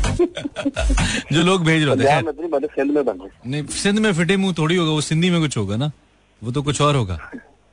[1.32, 4.38] जो लोग भेज रहे हैं में तो नहीं सिंध में बन नहीं सिंध में फिटे
[4.38, 5.92] मुँह थोड़ी होगा वो सिंधी में कुछ होगा ना।
[6.42, 7.20] वो तो कुछ और होगा।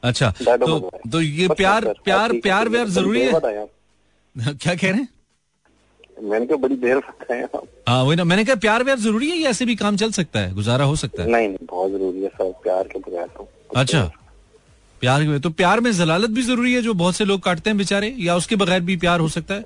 [0.03, 0.79] अच्छा तो
[1.13, 3.33] तो ये प्यार प्यार प्यार व्यार ज़रूरी है।
[4.37, 5.09] क्या कह रहे हैं?
[6.23, 6.97] मैंने कहा बड़ी देर
[7.89, 10.41] हाँ। वही ना। मैंने कहा प्यार व्यार ज़रूरी है या ऐसे भी काम चल सकता
[10.41, 10.53] है?
[10.55, 11.29] गुजारा हो सकता है?
[11.31, 14.11] नहीं नहीं बहुत ज़रूरी है सर प्यार के बगैर तो अच्छा।
[15.03, 17.77] प्यार के तो प्यार में जलालत भी ज़रूरी है जो बहुत से लोग काटते हैं
[17.79, 19.65] बेचारे या उसके बगैर भी प्यार हो सकता है?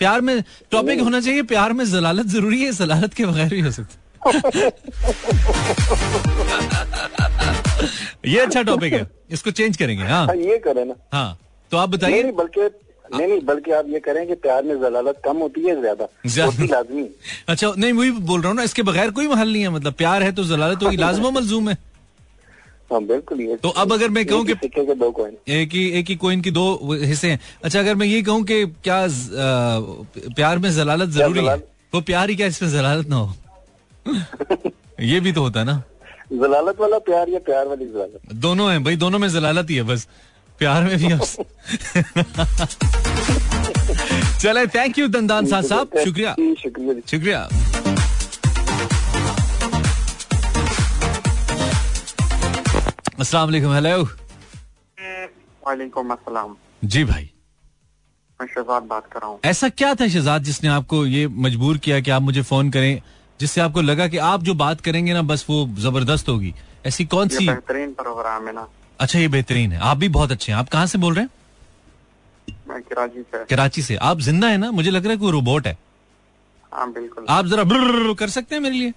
[0.00, 3.70] प्यार में टॉपिक होना चाहिए प्यार में जलालत ज़रूरी है जलालत के बगैर भी हो
[3.70, 3.98] सकता है।
[8.26, 11.38] ये अच्छा टॉपिक है। इसको चेंज करेंगे हाँ। हाँ ये करें ना। हाँ
[11.72, 15.20] तो आप बताइए। नहीं बल्कि नहीं नहीं बल्कि आप ये करें कि प्यार में जलालत
[15.24, 17.08] कम होती है ज़्यादा। ज़्यादा। होती लाजमी।
[17.48, 20.22] अच्छा नहीं वही बोल रहा हूँ ना इसके बगैर कोई महल नहीं है मतलब प्यार
[20.22, 21.76] है तो जलालत होगी लाजमा मलजूम है।
[22.92, 25.84] हाँ बिल्कुल ये तो अब अगर मैं कहूँ कि सिक्के के दो कॉइन एक ही
[25.98, 26.64] एक ही कोइन की दो
[27.02, 29.06] हिस्से हैं। अच्छा अगर मैं ये कहूँ कि क्या
[30.36, 31.56] प्यार में जलालत ज़रूरी है?
[31.94, 33.34] वो प्यार ही क्या इसमें जलालत ना हो?
[35.00, 35.82] ये भी तो होता है ना।
[36.32, 38.20] जलालत वाला प्यार या प्यार वाली जलालत?
[38.46, 40.06] दोनों है भाई दोनों में जलालत ही है बस।
[40.58, 41.08] प्यार में भी
[44.42, 47.48] चले थैंक यू दंदान साहब साहब। शुक्रिया। शुक्रिया। शुक्रिया।
[53.20, 54.02] अस्सलाम हेलो
[55.66, 56.54] वालेकुम अस्सलाम।
[56.84, 57.30] जी भाई।
[58.40, 61.98] मैं शहजाद बात कर रहा हूँ। ऐसा क्या था शहजाद जिसने आपको ये मजबूर किया
[62.00, 63.00] कि आप मुझे फ़ोन करें
[63.40, 66.54] जिससे आपको लगा कि आप जो बात करेंगे ना बस वो ज़बरदस्त होगी?
[66.86, 68.66] ऐसी कौन सी बेहतरीन प्रोग्राम है ना।
[69.00, 71.30] अच्छा ये बेहतरीन है। आप भी बहुत अच्छे हैं। आप कहाँ से बोल रहे हैं?
[72.68, 74.70] मैं कराची से। कराची से। आप ज़िंदा है ना?
[74.70, 75.76] मुझे लग रहा है कोई रोबोट है।
[76.72, 77.64] हाँ बिल्कुल। आप जरा
[78.14, 78.92] कर सकते हैं मेरे लिए?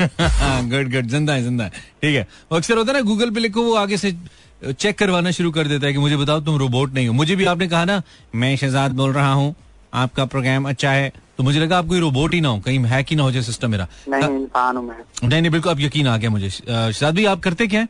[0.70, 3.40] गुड गुड ज़िंदा है ज़िंदा है। ठीक है। वो अक्सर होता है ना गूगल पे
[3.40, 4.14] लिखो वो आगे से
[4.62, 7.44] चेक करवाना शुरू कर देता है कि मुझे बताओ तुम रोबोट नहीं हो। मुझे भी
[7.44, 8.02] आपने कहा ना
[8.34, 9.54] मैं शहजाद बोल रहा हूँ
[9.94, 13.06] आपका प्रोग्राम अच्छा है तो मुझे लगा आप कोई रोबोट ही ना हो कहीं हैक
[13.10, 16.06] ही ना हो जाए सिस्टम मेरा। नहीं इंसान हूँ मैं। नहीं नहीं बिल्कुल अब यकीन
[16.08, 17.88] आ गया मुझे। शहजाद भाई आप करते क्या हैं?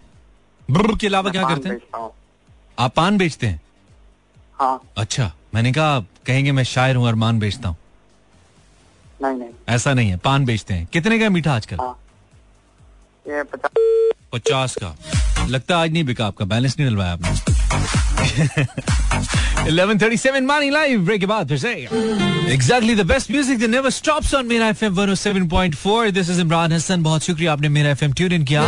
[0.69, 1.79] के अलावा क्या करते हैं?
[2.79, 3.61] आप पान बेचते हैं?
[4.61, 7.77] हाँ। अच्छा मैंने कहा कहेंगे मैं शायर हूँ अरमान बेचता हूँ।
[9.23, 11.77] नहीं नहीं। ऐसा नहीं है पान बेचते हैं। कितने का मीठा आजकल?
[11.77, 11.99] हाँ।
[13.29, 13.71] ये पचास
[14.33, 14.97] पचास का।
[15.47, 17.53] लगता है आज नहीं बिका आपका बैलेंस नहीं डलवाया आपने।
[19.65, 21.73] 11:37 मॉर्निंग लाइव ब्रेक के बाद फिर से।
[22.55, 27.03] Exactly the best music that never stops on Mera FM 107.4 this is Imran Hasan
[27.03, 28.63] बहुत शुक्रिया आपने मेरा एफएम ट्यून इन किया।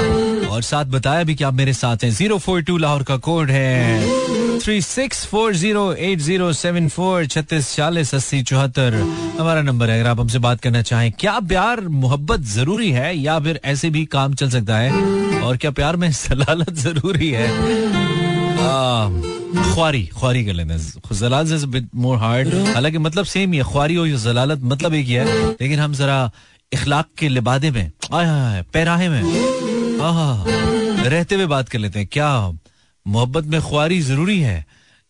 [0.49, 4.81] और साथ बताया भी कि आप मेरे साथ हैं। 042 लाहौर का कोड है। Three
[4.81, 8.95] six four zero eight zero seven four छत्तीस चालीस अस्सी चौहत्तर
[9.39, 13.39] हमारा नंबर है अगर आप हमसे बात करना चाहें क्या प्यार मोहब्बत ज़रूरी है या
[13.41, 17.49] फिर ऐसे भी काम चल सकता है और क्या प्यार में सलालत ज़रूरी है
[19.57, 23.97] ख्वारी ख्वारी कर लेते हैं से बिट मोर हार्ड हालाँकि मतलब सेम ही है ख्वारी
[23.97, 26.19] और जलालत मतलब एक ही है लेकिन हम जरा
[26.73, 29.23] इखलाक के लिबादे में आय पैराहे में
[30.03, 30.45] आहा
[31.09, 32.31] रहते हुए बात कर लेते हैं क्या
[33.07, 34.65] मोहब्बत में खुआरी ज़रूरी है।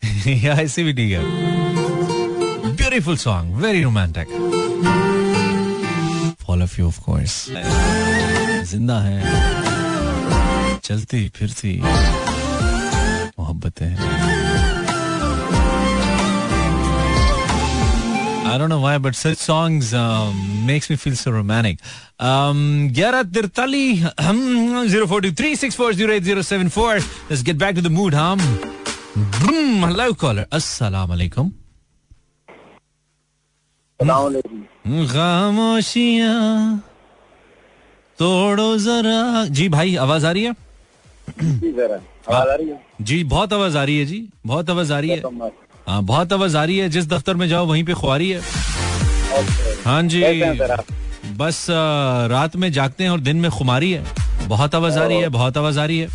[0.27, 1.21] या ऐसे भी ठीक है।
[2.77, 4.29] Beautiful song very romantic
[6.47, 7.47] fall of you of course
[8.71, 9.21] ज़िंदा है।
[10.79, 11.81] चलती फिरती।
[13.39, 14.46] Mohabbatein
[18.67, 21.79] don't know why, but such songs um, makes me feel so romantic.
[22.19, 26.95] Um, ग्यारह तिरतालीस zero four three six four zero eight zero seven four.
[27.29, 28.39] Let's get back to the mood, हम.
[29.41, 30.47] Boom, hello caller.
[30.53, 31.53] अस्सलाम वालेकुम.
[35.13, 36.83] खामोशियाँ
[38.19, 39.21] तोड़ो जरा
[39.57, 43.99] जी भाई आवाज़ आ रही है आवाज़ आ रही है जी बहुत आवाज़ आ रही
[43.99, 45.17] है जी बहुत आवाज़ आ रही है
[45.87, 48.41] हाँ बहुत आवाज़ आ रही है। जिस दफ्तर में जाओ वहीं पे खुआरी है।
[49.85, 50.23] हाँ जी।
[51.37, 51.67] बस
[52.31, 54.05] रात में जागते हैं और दिन में खुमारी है।
[54.49, 56.09] बहुत आवाज़ आ रही है बहुत आवाज़ आ रही है।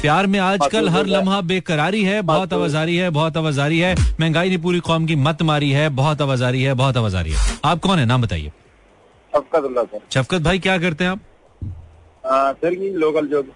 [0.00, 3.66] प्यार में आजकल हर लम्हा बेकरारी है। बहुत आवाज़ आ रही है बहुत आवाज़ आ
[3.66, 6.74] रही है। महँगाई ने पूरी कौम की मत मारी है। बहुत आवाज़ आ रही है
[6.74, 8.06] बहुत आवाज़ आ रही है। आप कौन है?
[8.06, 8.52] नाम बताइए।
[10.12, 11.20] शफकत भाई क्या करते हैं आप?
[12.56, 13.52] Sir local job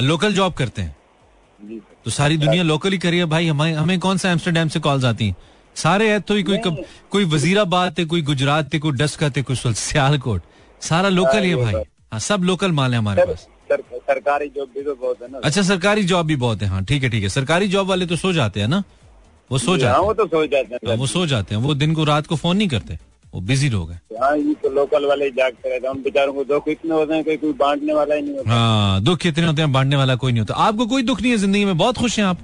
[0.00, 0.96] local job करते हैं।
[2.08, 5.26] तो सारी दुनिया लोकल ही करिए भाई। हमें हमें कौन सा एम्स्टरडेम से कॉल्स आती
[5.26, 5.34] हैं?
[5.76, 6.76] सारे है तो ही कोई कब,
[7.10, 10.42] कोई वजीराबाद थे कोई गुजरात थे कोई डस्का थे कोई सियालकोट।
[10.80, 11.74] सारा लोकल ही है भाई।
[12.12, 15.62] हाँ सब लोकल माल है हमारे पास। सरकारी जॉब भी तो बहुत है ना। अच्छा
[15.62, 18.32] सरकारी जॉब भी बहुत है। हाँ ठीक है ठीक है। सरकारी जॉब वाले तो सो
[18.32, 18.82] जाते हैं ना?
[19.50, 21.62] वो सो हाँ जाते वो हैं। तो सोच जाते हैं हाँ, वो सो जाते हैं।
[21.62, 22.98] वो दिन को रात को फ़ोन नहीं करते।
[23.34, 26.44] वो बिज़ी लोग हैं। हाँ तो लोकल वाले ही जागते रहते हैं। उन बेचारों को
[26.44, 29.72] दुख इतने होते हैं कोई बांटने वाला ही नहीं होता। हाँ दुख कितने होते हैं
[29.72, 31.76] बांटने वाला कोई नहीं होता। आपको कोई दुख नहीं है ज़िंदगी में?
[31.78, 32.38] बहुत खुश हैं आप।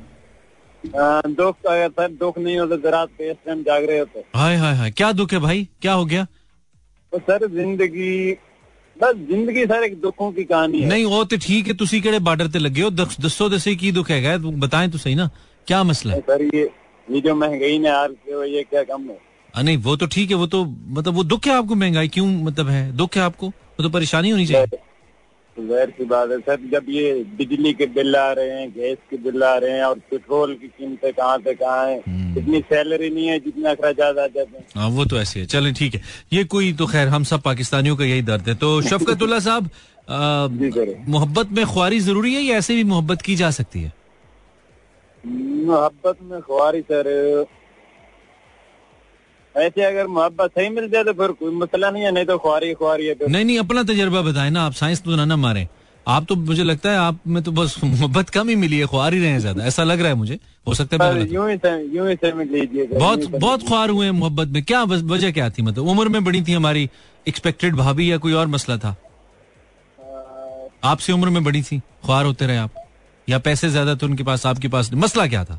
[0.84, 4.90] हाँ, दुख सर दुख नहीं होता तो इस टाइम जाग रहे होते। हाय हाय हाय
[4.90, 5.68] क्या दुख है भाई?
[5.82, 6.24] क्या हो गया?
[7.12, 8.32] तो सर ज़िंदगी
[8.96, 11.84] बस ज़िंदगी सर एक दुखों की कहानी है। नहीं वो तो ठीक है ते
[12.80, 12.90] हो?
[13.92, 14.38] दुख है?
[14.38, 15.30] बताएँ तो सही ना।
[15.66, 16.20] क्या मसला है?
[16.20, 16.70] सर ये
[17.08, 19.18] ये जो महँगाई ने हार के ये क्या कम है?
[19.62, 22.68] नहीं वो तो ठीक है वो तो मतलब वो दुख है आपको महँगाई क्यों मतलब
[22.68, 22.90] है?
[22.96, 23.46] दुख है आपको?
[23.46, 24.78] वो तो परेशानी होनी चाहिए।
[25.56, 29.16] ज़ाहिर सी बात है सर जब ये बिजली के बिल आ रहे हैं गैस के
[29.24, 33.10] बिल आ रहे हैं और पेट्रोल की कीमतें कहाँ से कहाँ है हम्म। इतनी सैलरी
[33.10, 36.00] नहीं है जितने अखराज आ जाते हैं। हाँ वो तो ऐसे है। चले ठीक है।
[36.32, 39.70] ये कोई तो खैर हम सब पाकिस्तानियों का यही दर्द है। तो शफकतुल्ला साहब
[41.08, 43.92] मोहब्बत में ख्वारी ज़रूरी है या ऐसे भी मोहब्बत की जा सकती है?
[45.24, 47.06] मोहब्बत में खुआरी सर
[49.54, 52.72] ऐसे अगर मोहब्बत सही मिल जाए तो फिर कोई मसला नहीं है नहीं तो खुआरी
[52.74, 55.66] खुआरी है तो नहीं नहीं अपना तजर्बा बताए ना आप साइंस तो ना ना मारे।
[56.06, 59.14] आप तो मुझे लगता है आप में तो बस मोहब्बत कम ही मिली है ख्वार
[59.14, 61.56] ही रहे हैं ज़्यादा। ऐसा लग रहा है मुझे। हो सकता है हूँ। यूँ ही।
[61.96, 65.62] यूँ ही लीजिए बहुत बहुत ख्वार हुए हैं मोहब्बत में। क्या वजह क्या थी?
[65.62, 66.88] मतलब उम्र में बड़ी थी हमारी
[67.26, 68.96] एक्सपेक्टेड भाभी या कोई और मसला था।
[70.84, 72.74] आपसे उम्र में बड़ी थी ख्वार होते रहे आप।
[73.28, 75.58] या पैसे ज़्यादा थे उनके पास आपके पास मसला क्या था?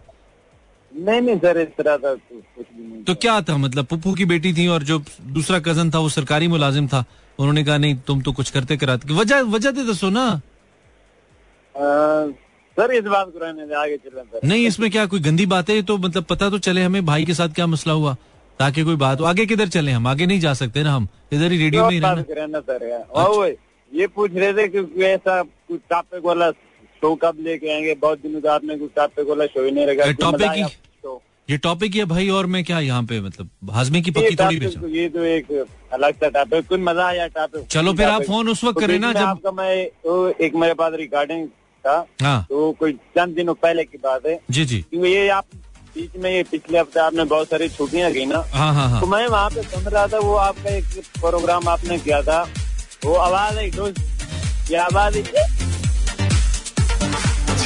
[0.95, 3.57] नहीं नहीं सर इस तरह का कुछ भी नहीं तो क्या। था?
[3.57, 7.03] मतलब पुप्पू की बेटी थी और जो दूसरा कज़न था वो सरकारी मुलाजिम था।
[7.39, 10.29] उन्होंने कहा नहीं तुम तो कुछ करते कराते वजह वजह तो दसो ना
[12.77, 15.81] सर इस बात को रहने दे आगे चलें नहीं इसमें क्या कोई गंदी बात है?
[15.81, 18.15] तो मतलब पता तो चले हमें भाई के साथ क्या मसला हुआ?
[18.59, 20.07] ताकि कोई बात हो। आगे किधर चले हम?
[20.07, 23.45] आगे नहीं जा सकते ना हम। इधर ही रेडियो में ही रहना। सर। वो
[23.91, 26.49] ये पूछ रहे थे कि ऐसा कुछ टॉपिक वाला
[27.05, 27.93] शो कब लेके आएँगे?
[28.01, 30.73] बहुत दिनों से आपने कुछ टॉपिक वाला शो ही नहीं रखा टॉपिक ही-
[31.49, 34.59] ये टॉपिक ही है भाई और मैं क्या यहाँ पे मतलब हाजमे की पक्की थोड़ी
[34.59, 34.81] बेचा?
[34.91, 35.51] ये तो एक
[35.93, 38.97] अलग सा टॉपिक कुछ मज़ा आया टॉपिक चलो फिर आप फ़ोन उस वक्त तो करें
[38.99, 40.15] ना जब आपका मैं तो
[40.45, 41.47] एक मेरे पास रिकॉर्डिंग
[41.85, 45.45] था। हाँ। तो कोई चंद दिनों पहले की बात है। जी जी। क्योंकि ये आप
[45.95, 49.07] बीच में ये पिछले हफ़्ते आपने बहुत सारी छुट्टियाँ की ना। हाँ हाँ हाँ। तो
[49.07, 50.85] मैं वहाँ पे सुन रहा था वो आपका एक
[51.21, 52.41] प्रोग्राम आपने किया था।
[53.05, 53.99] वो आवाज़ डोज
[54.71, 55.17] ये आवाज़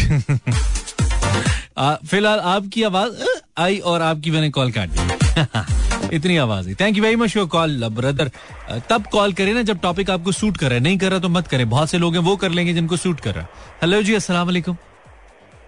[2.09, 3.23] फ़िलहाल आपकी आवाज़
[3.57, 5.01] आई और आपकी मैंने कॉल काट दी।
[6.15, 8.31] इतनी आवाज़ है thank you very much your call brother
[8.89, 11.29] तब कॉल करें ना जब टॉपिक आपको सूट कर रहा है। नहीं कर रहा तो
[11.29, 13.49] मत करें। बहुत से लोग हैं वो कर लेंगे जिनको सूट कर रहा है।
[13.81, 14.77] हेलो जी अस्सलाम वालेकुम।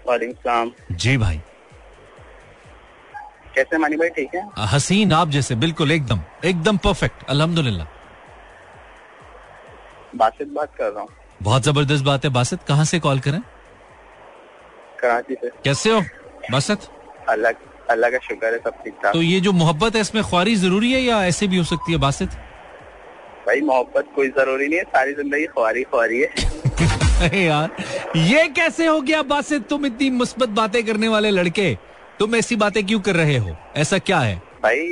[0.08, 1.42] वालेकुम जी भाई।
[3.56, 4.10] कैसे मानी भाई?
[4.10, 4.42] ठीक है?
[4.74, 7.88] हसीन आप जैसे बिल्कुल एकदम एकदम परफेक्ट अल्हम्दुलिल्लाह।
[10.16, 11.10] बासित बात कर रहा हूँ।
[11.42, 13.42] बहुत ज़बरदस्त बात है। बासित कहाँ से कॉल करें?
[15.02, 16.02] कराची से। कैसे हो?
[16.52, 16.80] बासित
[17.30, 17.52] अल्लाह
[17.92, 20.92] अल्लाह का शुक्र है सब ठीक ठाक। तो ये जो मोहब्बत है इसमें ख्वारी ज़रूरी
[20.94, 22.30] है या ऐसे भी हो सकती है बासित?
[23.48, 26.28] भाई मोहब्बत कोई ज़रूरी नहीं है सारी ज़िंदगी ख्वारी ख्वारी है।
[27.28, 29.68] अरे यार ये कैसे हो गया बासित?
[29.70, 31.74] तुम इतनी मुस्बत बातें करने वाले लड़के
[32.20, 33.56] तुम ऐसी बातें क्यों कर रहे हो?
[33.78, 34.36] ऐसा क्या है?
[34.64, 34.88] भाई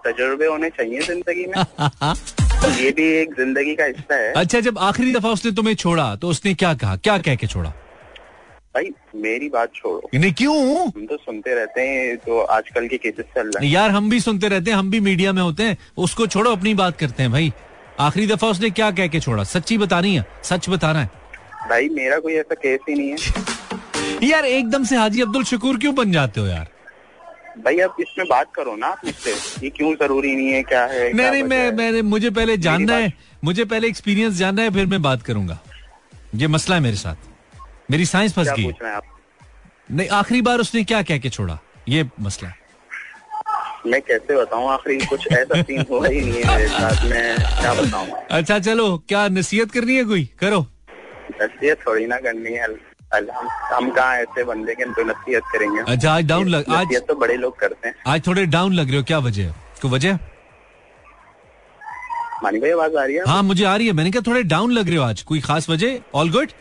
[0.00, 1.56] तजुर्बे होने चाहिए ज़िंदगी में।
[2.80, 6.28] ये भी एक ज़िंदगी का हिस्सा है। अच्छा जब आखिरी दफ़ा उसने तुम्हें छोड़ा तो
[6.28, 6.96] उसने क्या कहा?
[6.96, 7.72] क्या कह के छोड़ा?
[8.74, 10.54] भाई मेरी बात छोड़ो। नहीं क्यों?
[10.86, 14.20] हम तो सुनते रहते हैं जो आजकल के केसेस चल रहे हैं। यार हम भी
[14.20, 17.32] सुनते रहते हैं हम भी मीडिया में होते हैं। उसको छोड़ो अपनी बात करते हैं
[17.32, 17.52] भाई।
[18.00, 19.44] आखिरी दफ़ा उसने क्या कह के छोड़ा?
[19.44, 21.10] सच्ची बतानी है सच बताना है।
[21.70, 25.94] भाई मेरा कोई ऐसा केस ही नहीं है। यार एकदम से हाजी अब्दुल शकूर क्यों
[25.94, 26.68] बन जाते हो यार?
[27.64, 29.32] भाई आप इसमें बात करो ना आप मुझसे
[29.64, 33.12] ये क्यों ज़रूरी नहीं है क्या है नहीं नहीं मैं मैंने मुझे पहले जानना है
[33.44, 35.58] मुझे पहले एक्सपीरियंस जानना है फिर मैं बात करूँगा।
[36.34, 37.29] ये मसला है मेरे साथ।
[37.90, 38.72] मेरी साइंस फंस गई।
[39.90, 41.58] नहीं आखिरी बार उसने क्या कह के छोड़ा?
[41.88, 42.52] ये मसला
[43.86, 44.68] मैं कैसे बताऊँ?
[44.70, 48.08] आखिरी कुछ ऐसा सीन हुआ ही नहीं है मेरे साथ मैं क्या बताऊँ?
[48.30, 50.24] अच्छा चलो क्या नसीहत करनी है कोई?
[50.40, 50.60] करो।
[51.42, 52.66] नसीहत थोड़ी ना करनी है।
[53.12, 55.80] हम हम कहाँ ऐसे बंदे के तो नसीहत करेंगे?
[55.92, 58.96] अच्छा आज डाउन लग आज तो बड़े लोग करते हैं। आज थोड़े डाउन लग रहे
[58.96, 59.54] हो क्या वजह है?
[59.82, 60.18] कोई वजह?
[62.42, 63.24] मानी भाई आवाज़ आ रही है?
[63.28, 65.68] हाँ मुझे आ रही है। मैंने कहा थोड़े डाउन लग रहे हो आज। कोई खास
[65.70, 65.98] वजह?
[66.14, 66.52] ऑल गुड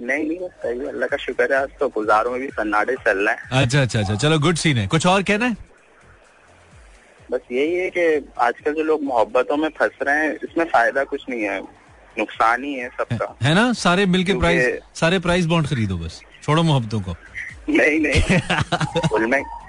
[0.00, 3.18] नहीं नहीं सही है। अल्लाह का शुक्र है आज तो गुजारों में भी सन्नाटे चल
[3.18, 5.56] रहे हैं। अच्छा अच्छा अच्छा। चलो गुड सीन है। कुछ और कहना है?
[7.30, 11.24] बस यही है कि आजकल जो लोग मोहब्बतों में फंस रहे हैं इसमें फ़ायदा कुछ
[11.30, 11.60] नहीं है।
[12.18, 13.72] नुकसान ही है सबका। है ना?
[13.72, 17.16] सारे मिलके प्राइस सारे प्राइस बॉन्ड खरीदो बस। छोड़ो मोहब्बतों को।
[17.68, 19.42] नहीं नहीं।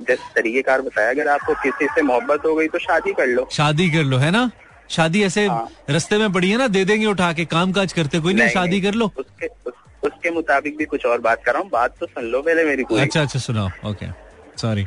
[0.00, 3.90] जिस तरीकेकार बताया अगर आपको किसी से मोहब्बत हो गई तो शादी कर लो। शादी
[3.90, 4.50] कर लो है ना?
[4.90, 8.20] शादी ऐसे हाँ। रास्ते में पड़ी है ना दे देंगे उठा के काम काज करते
[8.20, 9.72] कोई नहीं नहीं, शादी नहीं, कर लो। उसके उस,
[10.02, 12.84] उसके मुताबिक भी कुछ और बात कर रहा हूँ। बात तो सुन लो पहले मेरी
[12.84, 14.06] पूरी। अच्छा अच्छा सुनाओ। ओके
[14.58, 14.84] सॉरी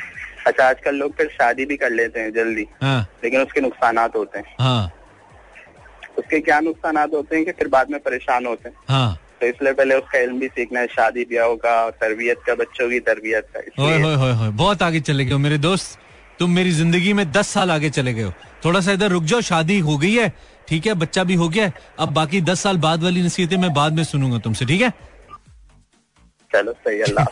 [0.47, 4.39] अच्छा आजकल लोग फिर शादी भी कर लेते हैं जल्दी। हाँ। लेकिन उसके नुकसान होते
[4.39, 4.91] हैं। हाँ।
[6.19, 9.73] उसके क्या नुकसान होते हैं कि फिर बाद में परेशान होते हैं। हाँ। तो इसलिए
[9.73, 13.47] पहले उसका इल्म भी सीखना है शादी ब्याह का और तरबियत का बच्चों की तरबियत
[13.55, 15.99] का। बहुत आगे चले गए हो मेरे दोस्त।
[16.39, 18.33] तुम मेरी ज़िंदगी में दस साल आगे चले गए हो।
[18.65, 20.33] थोड़ा सा इधर रुक जाओ शादी हो गई है।
[20.67, 23.73] ठीक है बच्चा भी हो गया है। अब बाकी दस साल बाद वाली नसीहतें मैं
[23.73, 24.89] बाद में सुनूँगा तुमसे ठीक है?
[26.51, 27.25] चलो सही अल्लाह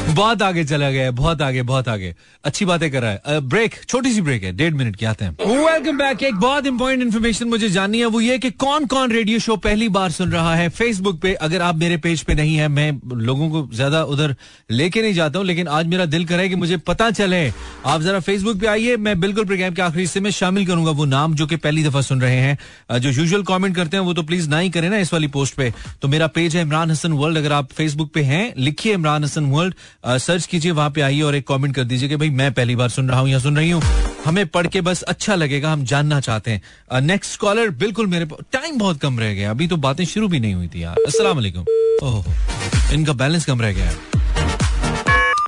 [0.11, 3.75] बहुत आगे चला गया है, बहुत आगे बहुत आगे। अच्छी बातें कर रहा है। ब्रेक
[3.87, 7.47] छोटी सी ब्रेक है, डेढ़ मिनट की आते हैं। वेलकम बैक एक बहुत इंपॉर्टेंट इन्फॉर्मेशन
[7.47, 10.67] मुझे जाननी है, वो ये कि कौन कौन रेडियो शो पहली बार सुन रहा है?
[10.69, 14.35] फेसबुक पे, अगर आप मेरे पेज पे नहीं है, मैं लोगों को ज़्यादा उधर
[14.71, 17.41] लेके नहीं जाता हूँ, लेकिन आज मेरा दिल करे कि मुझे पता चले।
[17.85, 21.05] आप जरा फेसबुक पे आइए, मैं बिल्कुल प्रोग्राम के आखिरी हिस्से में शामिल करूँगा वो
[21.05, 24.23] नाम जो कि पहली दफ़ा सुन रहे हैं। जो यूजुअल कमेंट करते हैं, वो तो
[24.23, 27.13] प्लीज़ ना ही करें ना इस वाली पोस्ट पे। तो मेरा पेज है इमरान हसन
[27.13, 31.21] वर्ल्ड अगर आप फेसबुक पे हैं, लिखिए इमरान हसन वर्ल्ड सर्च कीजिए वहाँ पे आइए
[31.21, 33.57] और एक कमेंट कर दीजिए कि भाई मैं पहली बार सुन रहा हूँ या सुन
[33.57, 33.81] रही हूँ।
[34.25, 38.77] हमें पढ़ के बस अच्छा लगेगा हम जानना चाहते हैं। नेक्स्ट कॉलर बिल्कुल मेरे टाइम
[38.77, 41.65] बहुत कम रह गया। अभी तो बातें शुरू भी नहीं हुई थी यार। अस्सलाम वालेकुम।
[42.03, 43.91] ओह इनका बैलेंस कम रह गया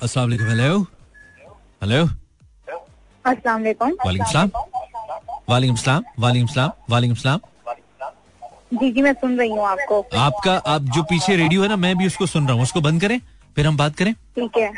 [0.04, 0.80] अस्सलाम वालेकुम हेलो
[1.84, 2.04] हेलो
[3.26, 4.50] अस्सलाम वालेकुम। वालेकुम सलाम।
[5.50, 7.40] वालेकुम सलाम। वालेकुम सलाम। वालेकुम सलाम।
[8.74, 11.98] जी जी मैं सुन रही हूँ आपको। आपका आप जो पीछे रेडियो है ना मैं
[11.98, 13.20] भी उसको सुन रहा हूँ। उसको बंद करें।
[13.56, 14.14] फिर हम बात करें?
[14.14, 14.72] ठीक है।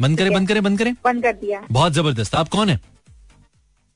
[0.00, 0.92] बंद करें बंद करें बंद करें?
[1.04, 2.80] बंद कर दिया। बहुत ज़बरदस्त। आप कौन है?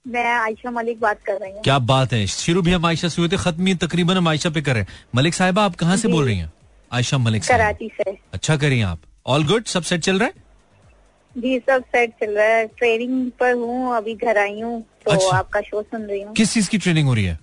[0.07, 3.20] मैं आयशा मलिक बात कर रही हूँ। क्या बात है। शुरू भी हम आयशा से
[3.22, 5.97] हुए थे खत्म ही तकरीबन हम आयशा पे कर। रहे हैं मलिक साहिबा आप कहाँ
[5.97, 6.53] से बोल रही हैं?
[6.91, 10.35] आयशा मलिक कराची से। अच्छा करिए आप। ऑल गुड सब सेट चल रहा है?
[11.37, 15.37] जी सब सेट चल रहा है। ट्रेनिंग पर हूँ अभी घर आई हूँ तो अच्छा।
[15.37, 17.39] आपका शो सुन रही हूँ। किस चीज़ की ट्रेनिंग हो रही है?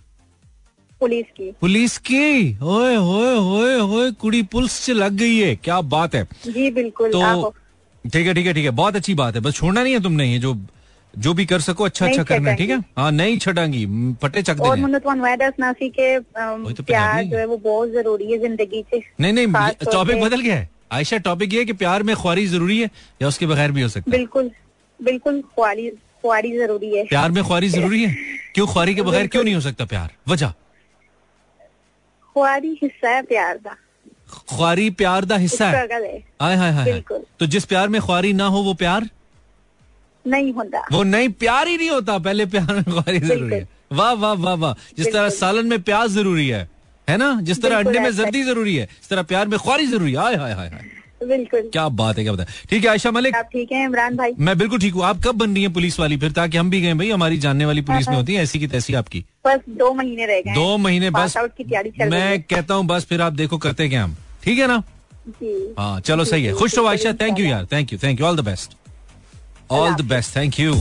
[1.02, 2.58] पुलिस की। पुलिस की?
[2.64, 7.12] ओए होए होए होए कुड़ी पुलिस से लग गई है। क्या बात है। जी बिल्कुल
[7.12, 7.54] तो
[8.06, 10.26] ठीक है ठीक है ठीक है। बहुत अच्छी बात है। बस छोड़ना नहीं है तुमने
[10.26, 10.56] ये जो
[11.14, 12.78] जो भी कर सको अच्छा अच्छा करना ठीक है?
[12.98, 13.86] हाँ नहीं छटांगी
[14.22, 14.78] पट्टे चक और
[15.60, 19.48] नासी के तो प्यार जो है वो बहुत ज़रूरी है ज़िंदगी से। नहीं नहीं
[19.86, 22.90] टॉपिक बदल गया है। आयशा टॉपिक ये है कि प्यार में ख्वारी ज़रूरी है
[23.22, 24.18] या उसके बगैर भी हो सकता है?
[24.18, 24.52] बिल्कुल
[25.00, 28.16] बिल्कुल ख्वारी ख्वारी ज़रूरी है। प्यार में ख्वारी ज़रूरी है?
[28.56, 30.10] क्यों ख्वारी के बगैर क्यों नहीं हो सकता प्यार?
[30.28, 30.54] वजह।
[32.38, 33.76] ख्वारी हिस्सा है प्यार का।
[34.50, 35.88] ख्वारी प्यार दा हिस्सा है?
[36.42, 37.02] हाय हाय हाय।
[37.40, 39.10] तो जिस प्यार में ख्वारी ना हो वो प्यार?
[40.26, 44.12] नहीं होता। वो नहीं प्यार ही नहीं होता। पहले प्यार में ख्वारी ज़रूरी है। वाह
[44.14, 46.70] वाह वाह वाह। जिस तरह सालन में प्याज ज़रूरी है
[47.08, 47.30] है ना?
[47.42, 50.36] जिस तरह अंडे में जर्दी ज़रूरी है इस तरह प्यार में खुआरी ज़रूरी है। हाय
[50.36, 50.86] हाय हाय हाय।
[51.22, 54.16] बिल्कुल। क्या बात है क्या बात है। ठीक है आयशा मलिक। आप ठीक है इमरान
[54.18, 54.34] भाई?
[54.40, 56.82] मैं बिल्कुल ठीक हूँ। आप कब बन रही हैं पुलिस वाली फिर ताकि हम भी
[56.82, 59.94] गए भाई हमारी जानने वाली पुलिस में होती है ऐसी की तैसी आपकी। बस दो
[59.94, 63.22] महीने रह गए दो महीने बस आउट की तैयारी चल मैं कहता हूँ बस फिर
[63.22, 64.84] आप देखो करते क्या हम। ठीक है ना?
[65.80, 68.38] हाँ चलो सही है। खुश रहो आयशा। थैंक यू यार। Thank you thank you all
[68.38, 68.76] the best
[69.72, 70.76] all the best thank you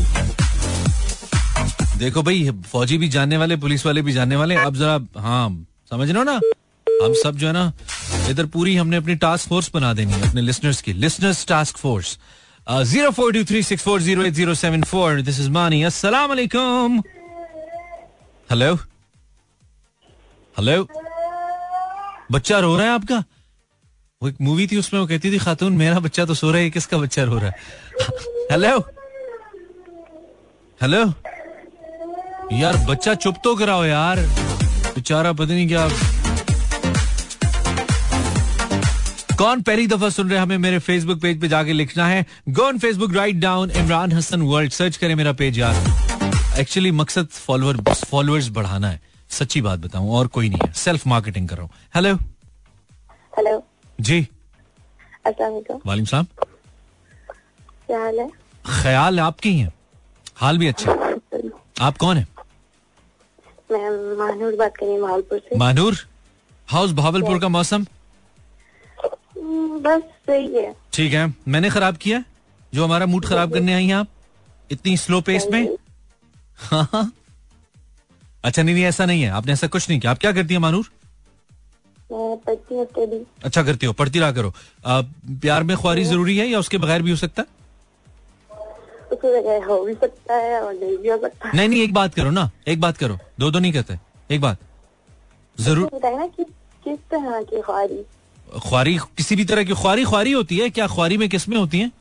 [1.99, 5.49] देखो भाई फौजी भी जानने वाले पुलिस वाले भी जानने वाले अब जरा हाँ
[5.91, 6.41] समझ रहे हो ना?
[7.03, 7.73] हम सब जो है ना,
[8.31, 12.19] इधर पूरी हमने अपनी टास्क फोर्स बना देनी है, अपने लिसनर्स की। Listeners task force
[12.67, 16.29] zero four two three six four zero eight zero seven four this is Mani अस्सलाम
[16.29, 16.99] वालेकुम
[18.51, 18.75] हेलो
[20.57, 20.87] हेलो
[22.33, 23.23] बच्चा रो रहा है आपका?
[24.23, 26.71] वो एक मूवी थी, उसमें वो कहती थी, खातून, मेरा बच्चा तो सो रहा है,
[26.71, 27.57] किसका बच्चा रो रहा है?
[28.51, 28.79] हेलो
[30.81, 31.03] हेलो
[32.53, 34.21] यार, बच्चा चुप तो कराओ यार।
[34.89, 35.89] बेचारा, पता नहीं क्या
[39.39, 42.25] कौन पहली दफ़ा सुन रहे हैं हमें मेरे फेसबुक पेज पे जाके लिखना है?
[42.49, 45.75] Go on Facebook write down Imran Hasan world search करें मेरा पेज यार.
[46.61, 51.49] एक्चुअली मकसद फॉलोअर फॉलोअर्स बढ़ाना है। सच्ची बात बताऊँ और कोई नहीं है। सेल्फ मार्केटिंग
[51.49, 52.15] कर रहा हूँ। हेलो
[53.39, 53.63] हेलो
[53.99, 54.21] जी।
[55.27, 56.25] वालेकुम। सलाम।
[57.87, 58.29] क्या हाल है?
[58.83, 59.73] ख्याल आपके ही है।
[60.37, 60.93] हाल भी अच्छा
[61.81, 62.27] आप कौन है?
[63.73, 65.97] मैं महानूर बात कर रही हूँ से। मानूर?
[66.69, 67.87] हाउस भावलपुर का मौसम?
[69.83, 72.23] बस सही है। ठीक है। मैंने खराब किया?
[72.75, 74.09] जो हमारा मूड खराब करने आई हैं आप?
[74.71, 75.69] इतनी स्लो पेस में?
[76.59, 77.13] हाँ।
[78.45, 80.61] अच्छा नहीं नहीं ऐसा नहीं है। आपने ऐसा कुछ नहीं किया। आप क्या करती है
[80.61, 80.91] मानूर?
[82.13, 84.53] पढ़ती अच्छा करती हो। पढ़ती रहा करो।
[84.87, 85.01] आ,
[85.43, 87.55] प्यार में ख्वारी ज़रूरी है या उसके बगैर भी हो सकता है?
[89.61, 92.51] हो भी सकता है और नहीं भी हो सकता। नहीं नहीं एक बात करो ना।
[92.69, 93.99] एक बात करो। दो दो नहीं कहते।
[94.31, 94.59] एक बात।
[95.61, 96.45] ज़रूर कि
[96.85, 98.05] किस तरह की ख्वारी
[98.55, 100.71] ख्वारी किसी भी तरह की ख्वारी ख्वारी होती है?
[100.71, 101.93] क्या ख्वारी में किस्में होती हैं?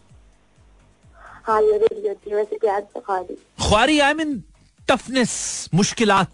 [1.45, 4.43] हाँ है ख्वारी। ख्वारी आई मीन
[4.87, 6.31] टफनेस मुश्किलात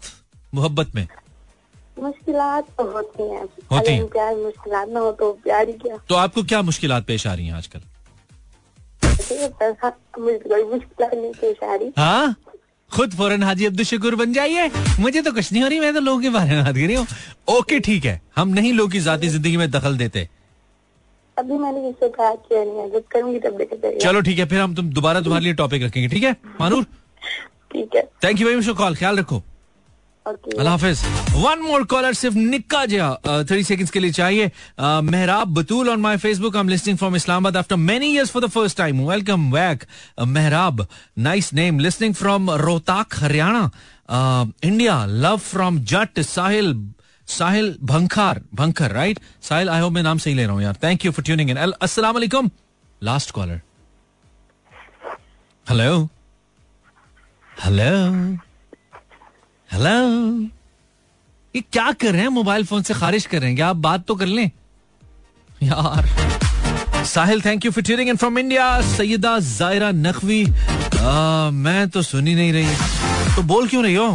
[0.54, 1.08] मोहब्बत में।
[1.98, 5.96] मुश्किलात तो होती हैं। होती हैं। प्यार मुश्किलात ना हो तो प्यार ही क्या?
[5.96, 7.80] तो आपको क्या मुश्किल पेश आ रही हैं आजकल?
[11.14, 12.36] नहीं पेश आ रही। हाँ?
[12.92, 14.70] खुद फ़ौरन हाजी अब्दुल शकूर बन जाइए।
[15.00, 16.94] मुझे तो कुछ नहीं हो रही मैं तो लोगों के बारे में बात कर रही
[16.94, 17.06] हूँ।
[17.48, 20.28] ओके ठीक है। हम नहीं लोगों की जाती ज़िंदगी में दखल देते।
[21.36, 24.90] अभी मैंने कहा किया नहीं है करूँगी तब देखा चलो ठीक है फिर हम तुम
[24.92, 26.36] दोबारा तुम्हारे लिए टॉपिक रखेंगे ठीक है?
[26.60, 26.82] मानूर?
[27.72, 29.42] ठीक है। Thank you very much call ख्याल रखो।
[30.26, 31.00] अल्लाह हाफिज।
[31.34, 36.16] वन मोर कॉलर सिर्फ़ निक्का थर्टी सेकंड्स के लिए चाहिए। Uh, Mehrab Batool on my
[36.16, 39.84] Facebook I am listing from Islamabad after many years for the first time welcome back
[40.28, 40.86] Mehrab
[41.18, 42.50] nice name listening from
[43.14, 43.70] Haryana
[44.64, 46.74] India love from Jat Sahil
[47.28, 51.04] Sahil Bhankhar Bhankhar right Sahil I hope मैं नाम सही ले रहा हूँ यार। Thank
[51.04, 52.50] you for tuning in अस्सलाम वालेकुम
[53.02, 53.60] last caller
[55.66, 56.08] hello
[57.64, 58.51] hello
[59.72, 59.90] hello
[61.54, 62.28] ये क्या कर रहे हैं?
[62.28, 64.50] मोबाइल फ़ोन से खारिज कर रहे हैं क्या आप बात तो कर लें।
[65.62, 70.44] यार। Sahil thank you for tuning in from India Syeda Zaira Naqvi.
[71.56, 74.08] मैं तो सुनी नहीं रही। तो बोल क्यों रही हो?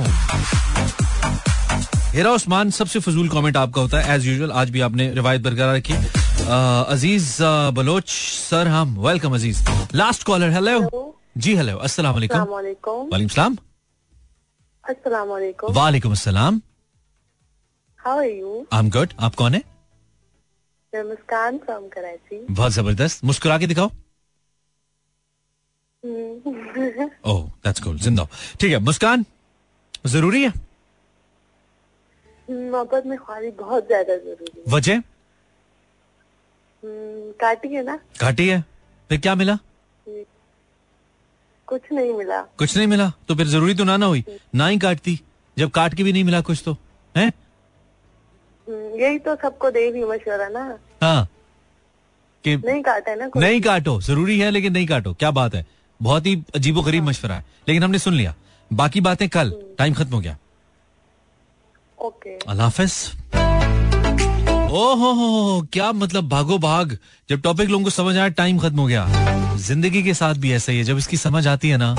[2.13, 5.75] हेरा उस्मान सबसे फजूल कमेंट आपका होता है एज यूजुअल आज भी आपने रिवायत बरकरार
[5.75, 5.93] रखी।
[6.93, 7.37] अज़ीज़
[7.75, 9.67] बलोच सर हम welcome Aziz.
[9.95, 13.57] Last caller hello जी हेलो अस्सलाम वालेकुम। वालेकुम सलाम।
[14.87, 16.61] अस्सलाम वालेकुम अस्सलाम।
[17.99, 19.61] How are you I am good आप कौन है?
[20.93, 23.89] मैं मुस्कान फ्रॉम कराची। बहुत ज़बरदस्त। मुस्कुरा के दिखाओ।
[27.25, 28.27] ओह दैट्स कूल ज़िंदा
[28.59, 29.25] ठीक है मुस्कान
[30.07, 30.53] ज़रूरी है?
[32.47, 34.95] मोहब्बत में ख्वारी बहुत ज़्यादा ज़रूरी है। वजह?
[36.83, 37.99] हम्म, काटी है ना?
[38.21, 38.61] घाटी है।
[39.09, 39.57] फिर क्या मिला?
[41.67, 43.11] कुछ नहीं मिला। कुछ नहीं मिला?
[43.27, 45.21] तो फिर ज़रूरी तो ना ना हुई। ना ही काटती।
[45.57, 46.77] जब काट के भी नहीं मिला कुछ तो।
[47.17, 47.27] है?
[47.27, 51.27] हम्म, यही तो सबको दे रही मशवरा ना। हाँ।
[52.43, 55.65] कि नहीं काटा ना नहीं काटो। ज़रूरी है लेकिन नहीं काटो। क्या बात है।
[56.01, 58.35] बहुत ही अजीबो गरीब हाँ। मशवरा है। लेकिन हमने सुन लिया।
[58.73, 60.37] बाकी बातें कल। टाइम खत्म हो गया।
[62.01, 63.11] ओके। अल्लाह हाफिज।
[64.71, 66.97] ओ हो हो क्या मतलब भागो भाग।
[67.29, 70.71] जब टॉपिक लोगों को समझ आया टाइम खत्म हो गया। ज़िंदगी के साथ भी ऐसा
[70.71, 71.95] ही है। जब इसकी समझ आती है ना,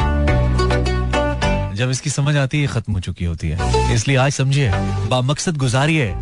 [1.74, 4.70] जब इसकी समझ आती है खत्म हो चुकी होती है। इसलिए आज समझिए,
[5.10, 6.12] बामकसद गुजारिए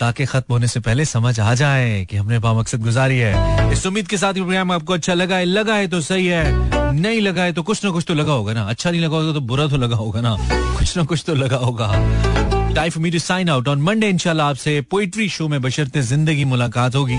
[0.00, 4.08] ताकि खत्म होने से पहले समझ आ जाए कि हमने बामकसद गुजारी है। इस उम्मीद
[4.08, 7.52] के साथ प्रोग्राम आपको अच्छा लगा है लगा है तो सही है, नहीं लगा है
[7.52, 9.76] तो कुछ ना कुछ तो लगा होगा ना। अच्छा नहीं लगा होगा तो बुरा तो
[9.76, 10.36] लगा होगा ना।
[10.78, 11.86] कुछ ना कुछ तो लगा होगा।
[12.74, 13.68] Time for me to sign out.
[13.68, 17.18] On Monday, इंशाल्लाह आपसे पोइट्री शो में बशरते ज़िंदगी मुलाकात होगी।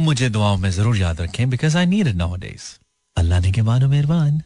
[0.00, 2.64] मुझे दुआओं में ज़रूर याद रखें because I need it nowadays
[3.16, 4.38] अल्लाह ने के मानो मेहरबान।